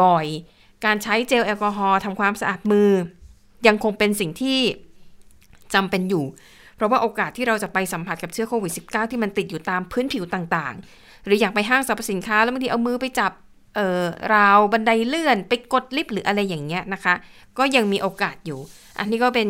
[0.03, 2.89] บ่อยๆ การใช้เจลแอลกอฮอล์ทำความสะอาดมือ
[3.67, 4.59] ยังคงเป็นสิ่งที่
[5.73, 6.25] จำเป็นอยู่
[6.77, 13.31] เพราะว่าโอกาสที่เราจะไปสัมผัสกับเชื้อโควิด -19 ที่มันติดอยู่ตามพื้นผิวต่างๆ หรืออยากไปห้างสรรพสินค้า แล้วบางทีเอามือไปจับ
[13.75, 14.03] เอ่อ
[14.33, 17.13] ราวบันไดเลื่อนไปกดลิฟต์หรืออะไรอย่างเงี้ยนะคะ
[17.57, 18.59] ก็ยังมีโอกาสอยู่
[18.99, 19.47] อันนี้ก็เป็น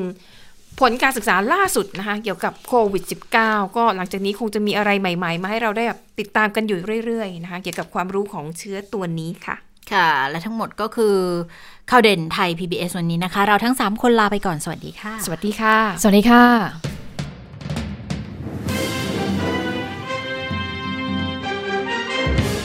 [0.79, 3.03] ผลการศึกษาล่าสุดนะคะ เกี่ยวกับโควิด
[3.39, 9.55] -19 ก็หลังจากนี้คงจะมีอะไรใหม่ๆ มาให้เราได้แบบติดตามกันอยู่เรื่อยๆนะคะ เกี่ยวกับความรู้ของเชื้อตัวนี้ค่ะ
[9.91, 11.15] ค่ะ และทั้งหมดก็คือ
[11.91, 16.96] ข่าวเด่นไทย PBS วันนี้นะคะ เราทั้ง 3 คนลาไปก่อนสวัสดีค่ะ สวัสดีค่ะ สวัสดีค่ะ